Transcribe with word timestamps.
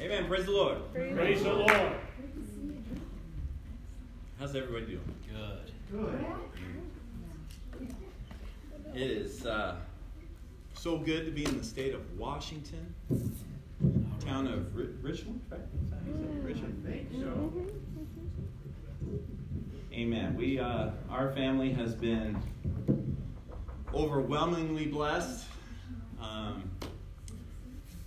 Amen. 0.00 0.26
Praise 0.26 0.44
the 0.46 0.52
Lord. 0.52 0.78
Praise 0.92 1.42
the 1.42 1.52
Lord. 1.52 1.92
How's 4.38 4.54
everybody 4.54 4.86
doing? 4.86 5.14
Good. 5.32 5.72
Good. 5.90 7.88
It 8.94 9.10
is 9.10 9.46
uh, 9.46 9.76
so 10.74 10.98
good 10.98 11.24
to 11.26 11.30
be 11.30 11.44
in 11.44 11.56
the 11.58 11.64
state 11.64 11.94
of 11.94 12.18
Washington, 12.18 12.94
town 14.24 14.46
of 14.46 14.74
Ri- 14.74 14.88
Richmond, 15.02 15.40
right? 15.50 15.60
Is 15.84 15.90
that 15.90 15.98
how 16.04 16.06
you? 16.06 16.40
Richmond. 16.42 16.84
I 16.86 16.90
think 16.90 17.08
so. 17.12 17.52
Amen. 19.92 20.36
We, 20.36 20.58
uh, 20.58 20.90
our 21.10 21.32
family 21.32 21.72
has 21.72 21.94
been 21.94 22.36
overwhelmingly 23.94 24.86
blessed 24.86 25.46
um, 26.20 26.70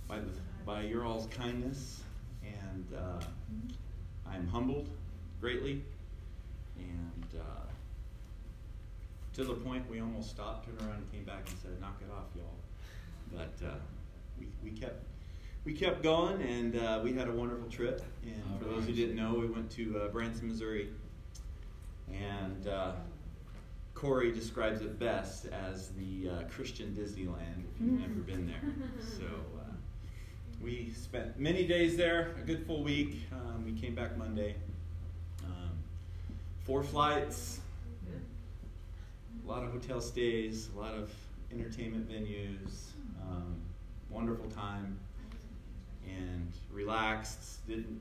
by 0.06 0.18
the, 0.20 0.30
by 0.64 0.82
your 0.82 1.04
all's 1.04 1.26
kindness, 1.26 2.02
and 2.42 2.86
uh, 2.96 3.20
I'm 4.30 4.46
humbled 4.46 4.88
greatly, 5.40 5.82
and 6.78 7.26
uh, 7.40 7.66
to 9.34 9.44
the 9.44 9.54
point 9.54 9.88
we 9.90 10.00
almost 10.00 10.30
stopped, 10.30 10.66
turned 10.66 10.80
around, 10.80 10.98
and 10.98 11.12
came 11.12 11.24
back 11.24 11.48
and 11.48 11.58
said, 11.58 11.80
"Knock 11.80 12.00
it 12.00 12.12
off, 12.12 12.26
y'all." 12.34 12.56
But 13.32 13.66
uh, 13.66 13.74
we, 14.38 14.46
we 14.62 14.70
kept 14.70 15.04
we 15.64 15.72
kept 15.72 16.02
going, 16.02 16.40
and 16.42 16.76
uh, 16.76 17.00
we 17.02 17.12
had 17.12 17.28
a 17.28 17.32
wonderful 17.32 17.68
trip. 17.68 18.02
And 18.22 18.58
for 18.58 18.64
those 18.64 18.84
who 18.84 18.92
didn't 18.92 19.16
know, 19.16 19.34
we 19.34 19.46
went 19.46 19.70
to 19.72 20.00
uh, 20.00 20.08
Branson, 20.08 20.48
Missouri, 20.48 20.88
and 22.12 22.66
uh, 22.66 22.92
Corey 23.94 24.32
describes 24.32 24.80
it 24.80 24.98
best 24.98 25.46
as 25.46 25.90
the 25.90 26.30
uh, 26.30 26.42
Christian 26.48 26.94
Disneyland. 26.98 27.64
If 27.74 27.80
you've 27.80 28.00
never 28.00 28.20
been 28.20 28.46
there, 28.46 28.62
so 29.00 29.24
we 30.62 30.92
spent 30.94 31.38
many 31.38 31.66
days 31.66 31.96
there, 31.96 32.34
a 32.40 32.44
good 32.44 32.66
full 32.66 32.82
week. 32.82 33.16
Um, 33.32 33.64
we 33.64 33.72
came 33.72 33.94
back 33.94 34.16
Monday. 34.16 34.54
Um, 35.44 35.70
four 36.64 36.82
flights, 36.82 37.60
a 39.44 39.48
lot 39.48 39.64
of 39.64 39.72
hotel 39.72 40.00
stays, 40.00 40.68
a 40.76 40.78
lot 40.78 40.94
of 40.94 41.10
entertainment 41.52 42.08
venues, 42.08 42.90
um, 43.22 43.56
wonderful 44.10 44.48
time, 44.50 44.98
and 46.06 46.52
relaxed. 46.70 47.66
Didn't 47.66 48.00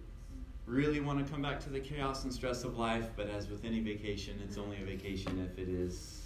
really 0.65 0.99
want 0.99 1.25
to 1.25 1.31
come 1.31 1.41
back 1.41 1.59
to 1.61 1.69
the 1.69 1.79
chaos 1.79 2.23
and 2.25 2.33
stress 2.33 2.63
of 2.63 2.77
life, 2.77 3.09
but 3.15 3.29
as 3.29 3.49
with 3.49 3.63
any 3.65 3.79
vacation, 3.79 4.39
it's 4.43 4.57
only 4.57 4.81
a 4.81 4.85
vacation 4.85 5.47
if 5.49 5.57
it 5.57 5.69
is 5.69 6.21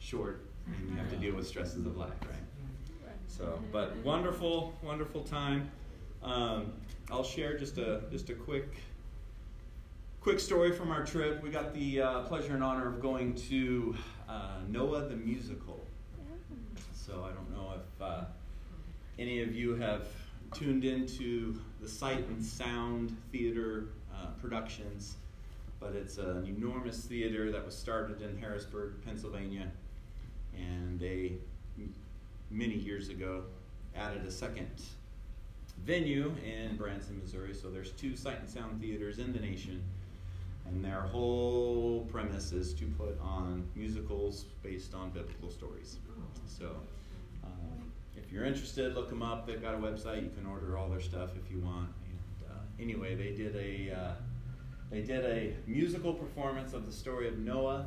short 0.00 0.44
and 0.66 0.90
you 0.90 0.96
have 0.96 1.08
to 1.10 1.16
deal 1.16 1.34
with 1.34 1.46
stresses 1.46 1.86
of 1.86 1.96
life, 1.96 2.10
right? 2.22 2.38
So, 3.36 3.58
but 3.72 3.96
wonderful, 4.04 4.74
wonderful 4.82 5.22
time. 5.22 5.70
Um, 6.22 6.74
I'll 7.10 7.24
share 7.24 7.56
just 7.56 7.78
a 7.78 8.02
just 8.10 8.28
a 8.28 8.34
quick 8.34 8.74
quick 10.20 10.38
story 10.38 10.70
from 10.70 10.90
our 10.90 11.02
trip. 11.02 11.42
We 11.42 11.48
got 11.48 11.72
the 11.72 12.02
uh, 12.02 12.20
pleasure 12.24 12.52
and 12.52 12.62
honor 12.62 12.86
of 12.88 13.00
going 13.00 13.34
to 13.48 13.96
uh, 14.28 14.58
Noah 14.68 15.08
the 15.08 15.16
musical. 15.16 15.82
So 16.92 17.24
I 17.26 17.32
don't 17.32 17.50
know 17.50 17.72
if 17.74 18.02
uh, 18.02 18.24
any 19.18 19.40
of 19.42 19.54
you 19.54 19.76
have 19.76 20.08
tuned 20.52 20.84
into 20.84 21.58
the 21.80 21.88
Sight 21.88 22.28
and 22.28 22.44
Sound 22.44 23.16
Theater 23.32 23.86
uh, 24.14 24.26
productions, 24.42 25.16
but 25.80 25.94
it's 25.94 26.18
an 26.18 26.46
enormous 26.46 27.06
theater 27.06 27.50
that 27.50 27.64
was 27.64 27.74
started 27.74 28.20
in 28.20 28.36
Harrisburg, 28.36 29.02
Pennsylvania, 29.06 29.72
and 30.54 31.00
they 31.00 31.38
many 32.52 32.74
years 32.74 33.08
ago 33.08 33.44
added 33.96 34.24
a 34.24 34.30
second 34.30 34.68
venue 35.84 36.32
in 36.44 36.76
Branson, 36.76 37.18
Missouri. 37.22 37.54
So 37.54 37.70
there's 37.70 37.90
two 37.92 38.16
Sight 38.16 38.38
and 38.40 38.48
Sound 38.48 38.80
theaters 38.80 39.18
in 39.18 39.32
the 39.32 39.40
nation, 39.40 39.82
and 40.66 40.84
their 40.84 41.00
whole 41.00 42.06
premise 42.10 42.52
is 42.52 42.72
to 42.74 42.84
put 42.98 43.18
on 43.20 43.66
musicals 43.74 44.44
based 44.62 44.94
on 44.94 45.10
biblical 45.10 45.50
stories. 45.50 45.96
So 46.46 46.70
um, 47.42 47.90
if 48.16 48.30
you're 48.30 48.44
interested, 48.44 48.94
look 48.94 49.08
them 49.08 49.22
up. 49.22 49.46
They've 49.46 49.62
got 49.62 49.74
a 49.74 49.78
website. 49.78 50.22
You 50.22 50.30
can 50.36 50.46
order 50.46 50.78
all 50.78 50.88
their 50.88 51.00
stuff 51.00 51.30
if 51.42 51.50
you 51.50 51.60
want. 51.60 51.88
And 52.08 52.50
uh, 52.50 52.54
anyway, 52.80 53.14
they 53.14 53.30
did 53.30 53.56
a 53.56 53.98
uh, 53.98 54.12
they 54.90 55.00
did 55.00 55.24
a 55.24 55.54
musical 55.66 56.12
performance 56.12 56.74
of 56.74 56.84
the 56.84 56.92
story 56.92 57.26
of 57.26 57.38
Noah, 57.38 57.86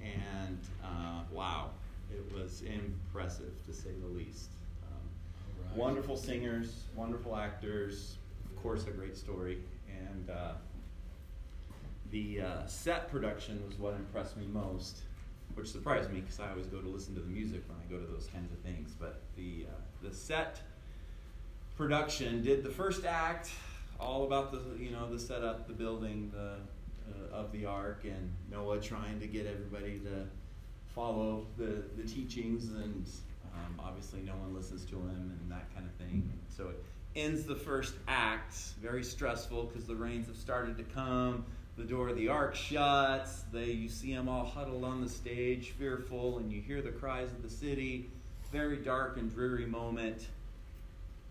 and 0.00 0.58
uh, 0.84 1.22
wow, 1.32 1.70
it 2.12 2.34
was 2.34 2.62
impressive 2.62 3.64
to 3.66 3.72
say 3.72 3.90
the 4.00 4.06
least. 4.06 4.50
Um, 4.84 5.68
right. 5.68 5.76
Wonderful 5.76 6.16
singers, 6.16 6.84
wonderful 6.94 7.36
actors, 7.36 8.16
of 8.50 8.62
course, 8.62 8.86
a 8.86 8.90
great 8.90 9.16
story, 9.16 9.58
and 9.88 10.30
uh, 10.30 10.52
the 12.10 12.40
uh, 12.40 12.66
set 12.66 13.10
production 13.10 13.62
was 13.66 13.78
what 13.78 13.94
impressed 13.94 14.36
me 14.36 14.46
most, 14.46 14.98
which 15.54 15.68
surprised 15.68 16.12
me 16.12 16.20
because 16.20 16.40
I 16.40 16.50
always 16.50 16.66
go 16.66 16.80
to 16.80 16.88
listen 16.88 17.14
to 17.14 17.20
the 17.20 17.28
music 17.28 17.62
when 17.68 17.78
I 17.78 17.90
go 17.90 18.04
to 18.04 18.12
those 18.12 18.26
kinds 18.26 18.52
of 18.52 18.58
things. 18.58 18.94
But 18.98 19.20
the 19.36 19.66
uh, 19.68 20.08
the 20.08 20.14
set 20.14 20.60
production 21.76 22.42
did 22.42 22.62
the 22.62 22.70
first 22.70 23.04
act, 23.04 23.50
all 23.98 24.24
about 24.24 24.52
the 24.52 24.82
you 24.82 24.90
know 24.90 25.10
the 25.10 25.18
setup, 25.18 25.66
the 25.66 25.72
building, 25.72 26.30
the 26.34 26.56
uh, 27.10 27.34
of 27.34 27.52
the 27.52 27.66
ark, 27.66 28.02
and 28.04 28.32
Noah 28.50 28.80
trying 28.80 29.20
to 29.20 29.26
get 29.26 29.46
everybody 29.46 29.98
to 30.00 30.26
follow 30.94 31.46
the 31.56 31.82
the 31.96 32.08
teachings, 32.08 32.68
and 32.70 33.06
um, 33.54 33.80
obviously 33.80 34.20
no 34.20 34.32
one 34.32 34.54
listens 34.54 34.84
to 34.86 34.96
him, 34.96 35.38
and 35.40 35.50
that 35.50 35.72
kind 35.74 35.86
of 35.86 35.94
thing. 35.94 36.30
So 36.48 36.68
it 36.68 36.84
ends 37.16 37.44
the 37.44 37.56
first 37.56 37.94
act 38.08 38.54
very 38.80 39.02
stressful 39.02 39.64
because 39.64 39.86
the 39.86 39.96
rains 39.96 40.26
have 40.26 40.36
started 40.36 40.76
to 40.76 40.84
come. 40.84 41.44
The 41.76 41.84
door 41.84 42.08
of 42.08 42.16
the 42.16 42.28
ark 42.28 42.54
shuts. 42.54 43.42
They 43.52 43.70
you 43.70 43.88
see 43.88 44.14
them 44.14 44.28
all 44.28 44.44
huddled 44.44 44.84
on 44.84 45.00
the 45.00 45.08
stage, 45.08 45.70
fearful, 45.70 46.38
and 46.38 46.52
you 46.52 46.60
hear 46.60 46.82
the 46.82 46.90
cries 46.90 47.30
of 47.30 47.42
the 47.42 47.50
city. 47.50 48.10
Very 48.52 48.78
dark 48.78 49.16
and 49.16 49.32
dreary 49.32 49.66
moment. 49.66 50.26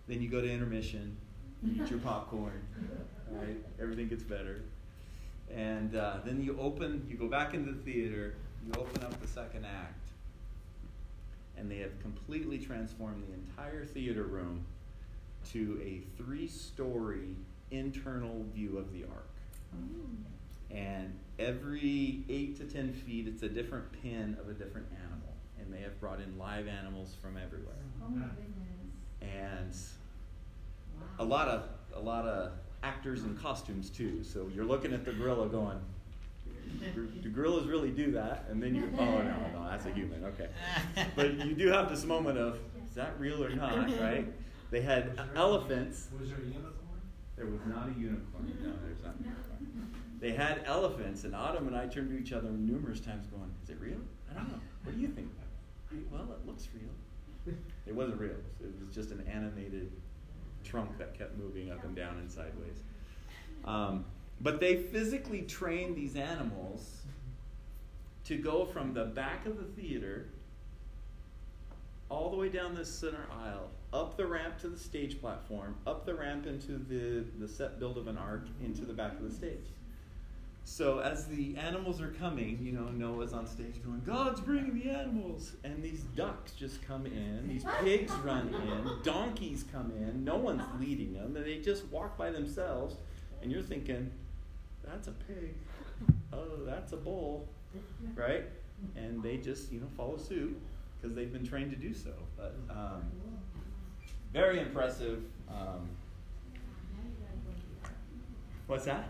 Then 0.08 0.22
you 0.22 0.28
go 0.28 0.40
to 0.40 0.50
intermission. 0.50 1.16
You 1.62 1.82
eat 1.82 1.90
your 1.90 2.00
popcorn. 2.00 2.62
Right? 3.30 3.56
Everything 3.80 4.08
gets 4.08 4.24
better. 4.24 4.62
And 5.54 5.94
uh, 5.94 6.16
then 6.24 6.42
you 6.42 6.58
open. 6.58 7.06
You 7.08 7.16
go 7.16 7.28
back 7.28 7.54
into 7.54 7.72
the 7.72 7.82
theater. 7.82 8.34
You 8.66 8.72
open 8.78 9.02
up 9.04 9.20
the 9.20 9.28
second 9.28 9.64
act, 9.64 10.08
and 11.56 11.70
they 11.70 11.78
have 11.78 11.98
completely 12.00 12.58
transformed 12.58 13.24
the 13.26 13.32
entire 13.34 13.84
theater 13.84 14.24
room 14.24 14.64
to 15.52 15.80
a 15.82 16.02
three-story 16.22 17.34
internal 17.70 18.44
view 18.54 18.76
of 18.78 18.92
the 18.92 19.04
ark. 19.04 19.30
Oh. 19.74 20.74
And 20.74 21.18
every 21.38 22.24
eight 22.28 22.56
to 22.58 22.64
ten 22.64 22.92
feet 22.92 23.26
it's 23.26 23.42
a 23.42 23.48
different 23.48 23.90
pin 24.02 24.36
of 24.40 24.48
a 24.48 24.52
different 24.52 24.86
animal. 24.92 25.34
And 25.58 25.72
they 25.72 25.80
have 25.80 25.98
brought 26.00 26.20
in 26.20 26.38
live 26.38 26.68
animals 26.68 27.16
from 27.20 27.36
everywhere. 27.36 27.74
Oh 28.02 28.08
my 28.10 28.26
goodness. 28.26 28.60
and 29.22 29.74
a 31.18 31.24
lot 31.24 31.48
of 31.48 31.64
a 31.94 32.00
lot 32.00 32.26
of 32.26 32.52
actors 32.82 33.22
and 33.22 33.38
costumes 33.40 33.90
too. 33.90 34.22
So 34.22 34.48
you're 34.54 34.64
looking 34.64 34.92
at 34.92 35.04
the 35.04 35.12
gorilla 35.12 35.48
going 35.48 35.80
do 36.94 37.06
do 37.06 37.30
gorillas 37.30 37.66
really 37.66 37.90
do 37.90 38.12
that 38.12 38.46
and 38.50 38.62
then 38.62 38.74
you 38.74 38.90
oh 38.98 39.04
no 39.04 39.34
no 39.52 39.66
that's 39.68 39.86
a 39.86 39.90
human 39.90 40.24
okay 40.24 40.48
but 41.16 41.34
you 41.44 41.54
do 41.54 41.68
have 41.68 41.88
this 41.90 42.04
moment 42.04 42.38
of 42.38 42.58
is 42.88 42.94
that 42.94 43.18
real 43.18 43.42
or 43.44 43.50
not 43.50 43.88
right 44.00 44.26
they 44.70 44.80
had 44.80 45.18
elephants 45.34 46.08
Was 46.18 46.28
there 46.28 46.38
a 46.38 46.42
unicorn? 46.42 46.74
there 47.36 47.46
was 47.46 47.60
not 47.66 47.88
a 47.88 47.98
unicorn. 47.98 48.52
No, 48.62 48.72
there's 48.84 49.02
not 49.02 49.14
a 49.18 49.22
unicorn. 49.22 49.94
They 50.20 50.32
had 50.32 50.62
elephants, 50.66 51.24
and 51.24 51.34
Autumn 51.34 51.66
and 51.66 51.74
I 51.74 51.86
turned 51.86 52.10
to 52.10 52.18
each 52.18 52.32
other 52.34 52.50
numerous 52.50 53.00
times 53.00 53.26
going, 53.26 53.50
Is 53.64 53.70
it 53.70 53.78
real? 53.80 53.96
I 54.30 54.34
don't 54.34 54.48
know. 54.48 54.60
What 54.84 54.94
do 54.94 55.00
you 55.00 55.08
think? 55.08 55.30
Well, 56.12 56.28
it 56.30 56.46
looks 56.46 56.68
real. 56.74 57.56
It 57.86 57.94
wasn't 57.94 58.20
real. 58.20 58.36
It 58.60 58.70
was 58.86 58.94
just 58.94 59.10
an 59.10 59.24
animated 59.26 59.90
trunk 60.62 60.98
that 60.98 61.18
kept 61.18 61.38
moving 61.38 61.72
up 61.72 61.82
and 61.82 61.96
down 61.96 62.18
and 62.18 62.30
sideways. 62.30 62.82
Um, 63.64 64.04
but 64.40 64.60
they 64.60 64.76
physically 64.76 65.42
trained 65.42 65.96
these 65.96 66.16
animals 66.16 67.02
to 68.24 68.36
go 68.36 68.64
from 68.64 68.94
the 68.94 69.04
back 69.04 69.46
of 69.46 69.58
the 69.58 69.64
theater 69.80 70.28
all 72.08 72.30
the 72.30 72.36
way 72.36 72.48
down 72.48 72.74
this 72.74 72.92
center 72.92 73.26
aisle, 73.32 73.68
up 73.92 74.16
the 74.16 74.26
ramp 74.26 74.58
to 74.58 74.68
the 74.68 74.78
stage 74.78 75.20
platform, 75.20 75.76
up 75.86 76.04
the 76.04 76.14
ramp 76.14 76.46
into 76.46 76.72
the, 76.72 77.24
the 77.38 77.46
set 77.46 77.78
build 77.78 77.96
of 77.96 78.08
an 78.08 78.18
ark, 78.18 78.46
into 78.64 78.84
the 78.84 78.92
back 78.92 79.12
of 79.12 79.22
the 79.22 79.34
stage. 79.34 79.66
So 80.64 80.98
as 80.98 81.26
the 81.26 81.56
animals 81.56 82.00
are 82.00 82.10
coming, 82.10 82.58
you 82.62 82.72
know, 82.72 82.88
Noah's 82.88 83.32
on 83.32 83.46
stage 83.46 83.82
going, 83.84 84.02
God's 84.04 84.40
bringing 84.40 84.78
the 84.78 84.90
animals. 84.90 85.52
And 85.64 85.82
these 85.82 86.02
ducks 86.14 86.52
just 86.52 86.82
come 86.82 87.06
in, 87.06 87.48
these 87.48 87.64
pigs 87.82 88.12
run 88.24 88.54
in, 88.54 89.02
donkeys 89.02 89.64
come 89.72 89.90
in, 89.90 90.24
no 90.24 90.36
one's 90.36 90.62
leading 90.78 91.14
them, 91.14 91.36
and 91.36 91.44
they 91.44 91.58
just 91.58 91.86
walk 91.86 92.16
by 92.16 92.30
themselves. 92.30 92.96
And 93.42 93.50
you're 93.50 93.62
thinking, 93.62 94.10
that's 94.90 95.08
a 95.08 95.12
pig. 95.12 95.54
Oh, 96.32 96.64
that's 96.66 96.92
a 96.92 96.96
bull. 96.96 97.48
Right? 98.14 98.44
And 98.96 99.22
they 99.22 99.36
just, 99.36 99.72
you 99.72 99.80
know, 99.80 99.86
follow 99.96 100.16
suit 100.16 100.58
because 101.00 101.14
they've 101.14 101.32
been 101.32 101.46
trained 101.46 101.70
to 101.70 101.76
do 101.76 101.94
so. 101.94 102.12
But 102.36 102.56
um, 102.70 103.02
very 104.32 104.60
impressive. 104.60 105.22
Um, 105.48 105.88
what's 108.66 108.84
that? 108.84 109.08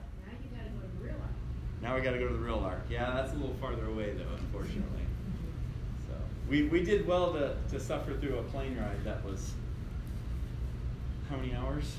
Now 1.83 1.97
we 1.97 2.03
got 2.03 2.13
to 2.13 2.19
go 2.19 2.29
to 2.29 2.35
the 2.35 2.41
real 2.41 2.59
ark. 2.59 2.85
Yeah, 2.91 3.11
that's 3.15 3.33
a 3.33 3.37
little 3.37 3.57
farther 3.61 3.87
away 3.87 4.13
though, 4.13 4.35
unfortunately. 4.39 5.03
So 6.07 6.15
we, 6.49 6.65
we 6.65 6.83
did 6.83 7.07
well 7.07 7.33
to, 7.33 7.57
to 7.71 7.81
suffer 7.81 8.15
through 8.15 8.39
a 8.39 8.43
plane 8.45 8.77
ride 8.77 9.03
that 9.05 9.25
was 9.25 9.53
how 11.31 11.37
many 11.37 11.55
hours? 11.55 11.95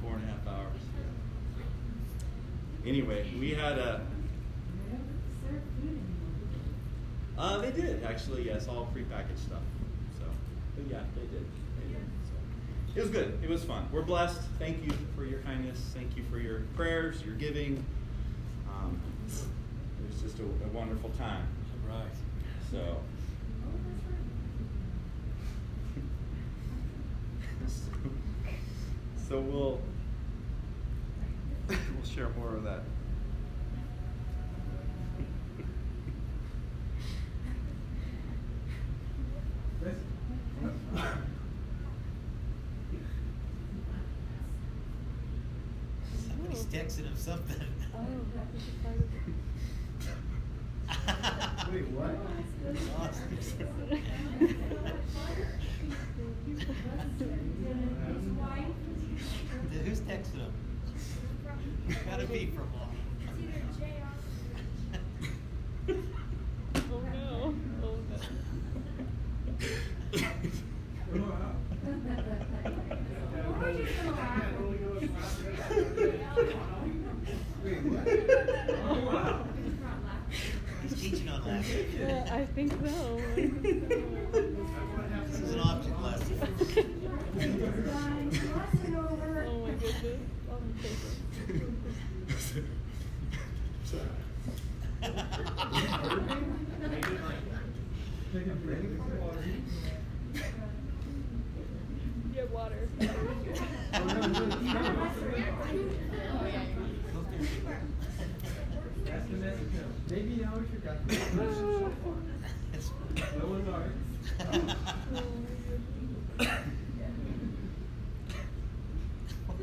Four 0.00 0.14
and 0.14 0.24
a 0.24 0.26
half 0.28 0.46
hours. 0.46 0.80
Anyway, 2.86 3.26
we 3.38 3.50
had 3.50 3.78
a. 3.78 4.00
They 4.86 4.92
don't 4.96 5.04
serve 5.42 5.62
food 5.80 5.98
anymore. 5.98 6.06
Uh, 7.38 7.58
they 7.58 7.70
did 7.70 8.02
actually. 8.04 8.46
Yes, 8.46 8.68
all 8.68 8.90
prepackaged 8.94 9.38
stuff. 9.38 9.62
So, 10.18 10.24
but 10.76 10.90
yeah, 10.90 11.02
they 11.14 11.22
did. 11.22 11.44
They 11.80 11.92
did. 11.92 12.04
So, 12.24 12.98
it 12.98 13.02
was 13.02 13.10
good. 13.10 13.38
It 13.42 13.50
was 13.50 13.64
fun. 13.64 13.86
We're 13.92 14.02
blessed. 14.02 14.40
Thank 14.58 14.82
you 14.84 14.92
for 15.14 15.24
your 15.24 15.40
kindness. 15.40 15.78
Thank 15.94 16.16
you 16.16 16.22
for 16.30 16.38
your 16.38 16.60
prayers, 16.74 17.22
your 17.22 17.34
giving. 17.34 17.84
Um, 18.68 18.98
it 19.28 20.12
was 20.12 20.22
just 20.22 20.38
a, 20.38 20.42
a 20.42 20.68
wonderful 20.72 21.10
time. 21.10 21.46
Right. 21.88 22.04
So. 22.70 22.96
So 29.28 29.38
we'll 29.38 29.80
share 32.14 32.28
more 32.30 32.56
of 32.56 32.64
that. 32.64 32.82
Somebody's 46.26 46.64
texting 46.64 47.04
him 47.04 47.16
something. 47.16 47.60
Wait, 51.72 51.88
what? 51.90 52.10
Who's 59.84 60.00
texting 60.00 60.34
him? 60.34 60.52
Gotta 62.20 62.32
be 62.34 62.46
from 62.48 62.68
Oh 66.76 67.00
no. 67.14 67.54
Oh 67.82 67.96
We're 71.10 71.22
just 73.72 74.02
gonna 74.02 74.10
laugh. 74.10 74.52
Wait, 77.64 77.80
what? 77.84 78.04
Just 78.06 78.84
not 78.84 79.14
laugh. 79.14 79.40
He's 80.82 80.94
teaching 81.00 81.28
on 81.30 81.40
laughing. 81.46 81.86
Yeah, 81.98 82.28
I 82.30 82.44
think 82.44 82.70
so. 82.72 82.76
I 82.76 83.34
think 83.34 83.54
so. 83.54 84.40
This 85.24 85.40
is 85.40 85.54
an 85.54 85.60
object 85.60 86.02
lesson. 86.02 86.36
Done. 87.88 88.30
Lesson 88.30 88.94
over. 88.94 89.46
Oh 89.48 89.58
my 89.60 89.70
goodness. 89.70 90.20
I'm 90.50 90.64
shaking. 90.78 91.76
Take 98.32 98.46
a 98.46 98.54
break. 98.54 98.86
Get 102.32 102.50
water. 102.50 102.88
Oh, 103.00 104.04
no, 104.04 104.14
no, 104.20 104.28
no. 104.28 104.56
That's 109.04 109.26
the 109.28 109.36
message. 109.36 109.72
Maybe 110.10 110.32
now 110.36 110.52
we 110.56 110.62
forgot. 110.66 110.96
No 113.38 113.44
one 113.46 113.62
knows. 113.66 113.92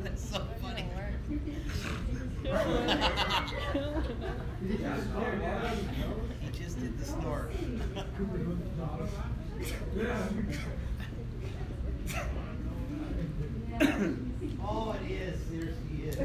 That's 0.03 0.23
so 0.29 0.39
funny. 0.61 0.85
He 4.61 6.49
just 6.57 6.79
did 6.79 6.93
the 6.97 7.05
snort. 7.05 7.51
Oh, 14.63 14.95
it 15.03 15.11
is. 15.11 15.37
There 15.51 15.73
she 15.89 15.95
is. 16.03 16.15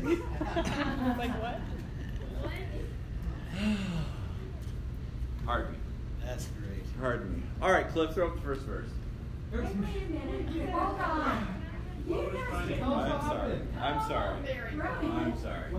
like 1.19 1.32
what? 1.43 1.61
Pardon 5.45 5.73
me. 5.73 5.79
That's 6.25 6.47
great. 6.47 7.01
Pardon 7.01 7.35
me. 7.35 7.43
All 7.61 7.73
right, 7.73 7.89
Cliff, 7.89 8.15
throw 8.15 8.29
up 8.29 8.37
the 8.37 8.41
first 8.43 8.63
verse. 8.63 8.89
Wait 9.53 9.61
a 9.61 9.75
minute. 9.75 10.71
Hold 10.71 11.01
on. 11.01 11.63
You 12.09 12.31
guys 12.33 12.81
I'm 12.83 13.21
sorry. 13.29 13.61
I'm 13.81 14.09
sorry. 14.09 14.37
I'm 15.03 15.39
sorry. 15.39 15.73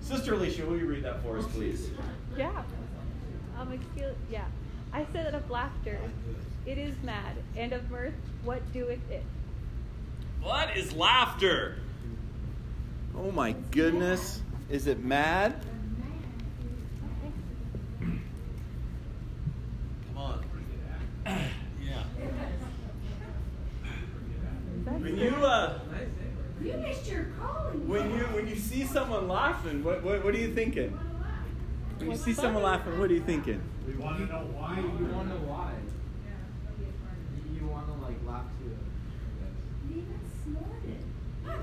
Sister 0.00 0.34
Alicia, 0.34 0.66
will 0.66 0.78
you 0.78 0.86
read 0.86 1.04
that 1.04 1.22
for 1.22 1.38
us, 1.38 1.46
please? 1.46 1.90
Yeah. 2.36 2.62
Um, 3.58 3.72
excuse, 3.72 4.14
yeah. 4.30 4.44
I 4.92 5.06
said 5.12 5.26
that 5.26 5.34
of 5.34 5.50
laughter, 5.50 5.98
it 6.66 6.78
is 6.78 6.94
mad, 7.02 7.36
and 7.56 7.72
of 7.72 7.90
mirth, 7.90 8.14
what 8.44 8.60
doeth 8.72 9.10
it? 9.10 9.24
What 10.42 10.76
is 10.76 10.92
laughter? 10.94 11.76
Oh 13.16 13.30
my 13.30 13.52
goodness. 13.70 14.42
Is 14.70 14.86
it 14.86 15.04
mad? 15.04 15.54
Come 20.14 20.18
on. 20.18 20.44
Yeah. 21.26 22.02
When 24.84 25.16
you 25.18 25.30
uh 25.30 25.78
You 26.62 26.72
missed 26.78 27.06
your 27.10 27.26
calling. 27.38 27.88
when 27.88 28.10
you 28.10 28.24
when 28.34 28.48
you 28.48 28.56
see 28.56 28.84
someone 28.84 29.28
laughing, 29.28 29.82
what 29.84 30.02
what, 30.02 30.24
what 30.24 30.34
are 30.34 30.38
you 30.38 30.54
thinking? 30.54 30.90
When 31.98 32.10
you 32.10 32.16
see 32.16 32.32
someone 32.34 32.62
laughing, 32.62 32.98
what 32.98 33.10
are 33.10 33.14
you 33.14 33.22
thinking? 33.22 33.60
We 33.86 33.94
want 33.94 34.18
to 34.18 34.26
know 34.26 34.46
why. 34.52 34.76
You 34.78 35.06
want 35.14 35.28
to 35.28 35.34
know 35.34 35.40
why. 35.46 35.72
You 37.54 37.66
want 37.66 37.86
to 37.86 37.92
like 37.94 38.16
laugh 38.26 38.46
too. 38.58 38.76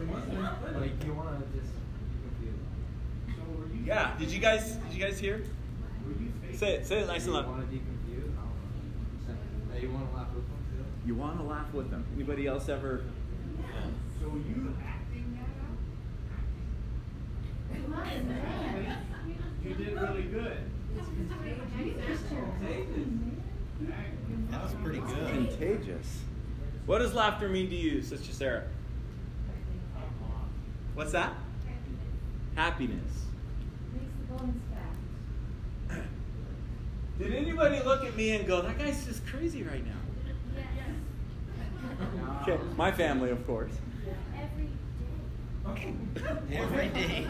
You 0.01 0.08
even 0.08 0.24
snorted. 0.31 0.81
Like 0.81 1.03
you 1.05 1.13
want 1.13 1.39
to 1.39 1.60
just 1.60 1.74
be 1.74 3.34
confused. 3.38 3.86
Yeah. 3.86 4.17
Did 4.17 4.31
you 4.31 4.39
guys 4.39 4.77
did 4.89 4.93
you 4.98 5.03
guys 5.03 5.20
hear? 5.20 5.43
Say 6.55 6.75
it. 6.75 6.88
Say 6.88 7.00
it 7.00 7.08
nice 7.08 7.25
and 7.25 7.34
loud. 7.34 7.48
want 7.48 7.62
to 7.62 7.67
be 7.67 7.79
confused? 7.79 8.34
I 8.38 8.41
don't 9.27 9.38
know. 9.38 9.74
Hey, 9.74 9.81
you 9.81 9.91
want 9.91 10.10
to 10.10 10.17
laugh 10.17 10.27
with 10.34 10.48
them? 10.48 10.86
You 11.05 11.15
want 11.15 11.38
to 11.38 11.43
laugh 11.43 11.74
with 11.74 11.89
them. 11.89 12.05
Anybody 12.15 12.48
else 12.48 12.70
ever? 12.70 13.03
So 14.20 14.27
you 14.27 14.75
acting 14.84 15.39
that 17.70 17.84
Come 17.84 17.93
on, 17.93 18.27
man. 18.27 18.86
out? 18.88 18.98
You 19.63 19.74
did 19.75 19.93
really 19.93 20.24
good. 20.24 20.58
You 20.96 21.93
missed 22.08 22.31
your 22.31 22.41
That 24.50 24.63
was 24.63 24.74
pretty 24.84 25.00
good. 25.00 25.29
Contagious. 25.29 26.20
What 26.86 27.00
does 27.00 27.13
laughter 27.13 27.50
mean 27.50 27.70
to 27.70 27.75
you, 27.75 28.01
Sister 28.01 28.34
Sarah? 28.34 28.65
What's 31.01 31.13
that? 31.13 31.34
Happiness. 32.53 33.25
Makes 33.91 34.05
the 34.20 34.25
bones 34.36 34.62
fat. 35.89 35.98
Did 37.17 37.34
anybody 37.34 37.79
look 37.84 38.05
at 38.05 38.15
me 38.15 38.36
and 38.36 38.46
go, 38.46 38.62
that 38.62 38.77
guy's 38.77 39.03
just 39.03 39.25
crazy 39.25 39.63
right 39.63 39.84
now? 39.84 39.96
Okay, 42.43 42.60
my 42.77 42.91
family, 42.91 43.31
of 43.31 43.43
course. 43.48 43.72
Every 46.51 46.89
day. 46.89 47.25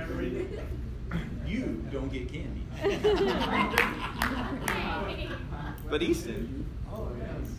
Every 0.00 0.30
day. 0.30 0.46
You 1.46 1.84
don't 1.92 2.10
get 2.10 2.32
candy. 2.32 2.64
But 5.90 6.02
Easton. 6.02 6.64
Oh, 6.90 7.10
yes. 7.18 7.50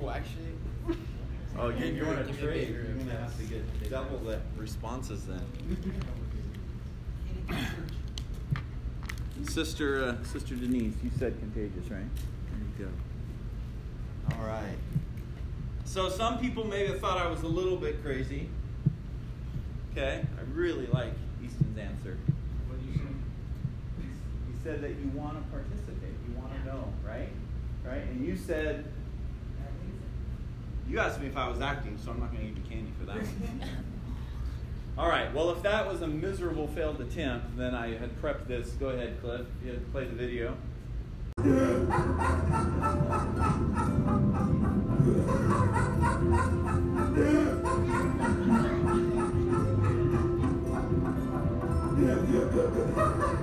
Oh, 0.00 0.08
actually. 0.08 0.49
Oh, 1.62 1.68
you, 1.68 1.84
you're 1.88 2.08
on 2.08 2.16
a 2.16 2.32
trade. 2.32 2.70
You're 2.70 2.84
gonna 2.84 3.18
have 3.18 3.36
to 3.36 3.44
get 3.44 3.90
double 3.90 4.16
the 4.16 4.40
responses 4.56 5.26
then. 5.26 5.44
Sister, 9.46 10.04
uh, 10.04 10.24
Sister 10.24 10.54
Denise, 10.54 10.94
you 11.04 11.10
said 11.18 11.38
contagious, 11.38 11.90
right? 11.90 12.00
There 12.78 12.86
you 12.86 12.86
go. 12.86 14.36
All 14.36 14.46
right. 14.46 14.78
So 15.84 16.08
some 16.08 16.38
people 16.38 16.64
may 16.66 16.86
have 16.86 16.98
thought 16.98 17.18
I 17.18 17.28
was 17.28 17.42
a 17.42 17.48
little 17.48 17.76
bit 17.76 18.02
crazy. 18.02 18.48
Okay, 19.92 20.24
I 20.38 20.42
really 20.54 20.86
like 20.86 21.12
Easton's 21.44 21.76
answer. 21.76 22.16
What 22.68 22.80
do 22.80 22.90
you 22.90 22.96
say? 22.96 24.06
You 24.48 24.54
said 24.64 24.80
that 24.80 24.92
you 24.92 25.10
want 25.14 25.36
to 25.36 25.50
participate, 25.50 26.14
you 26.26 26.34
want 26.40 26.54
to 26.54 26.64
know, 26.64 26.90
right? 27.06 27.28
Right? 27.84 28.02
And 28.02 28.26
you 28.26 28.38
said, 28.38 28.89
you 30.90 30.98
asked 30.98 31.20
me 31.20 31.28
if 31.28 31.36
I 31.36 31.48
was 31.48 31.60
acting, 31.60 31.96
so 32.04 32.10
I'm 32.10 32.18
not 32.18 32.32
going 32.32 32.42
to 32.42 32.48
give 32.48 32.58
you 32.58 32.64
candy 32.68 32.92
for 32.98 33.06
that. 33.06 33.18
All 34.98 35.08
right. 35.08 35.32
Well, 35.32 35.50
if 35.50 35.62
that 35.62 35.86
was 35.86 36.02
a 36.02 36.06
miserable 36.06 36.66
failed 36.66 37.00
attempt, 37.00 37.56
then 37.56 37.74
I 37.74 37.96
had 37.96 38.20
prepped 38.20 38.48
this. 38.48 38.70
Go 38.72 38.88
ahead, 38.88 39.20
Cliff. 39.20 39.46
You 39.64 39.70
had 39.70 39.84
to 39.84 39.90
play 39.92 40.04
the 40.04 40.16
video. 40.16 40.56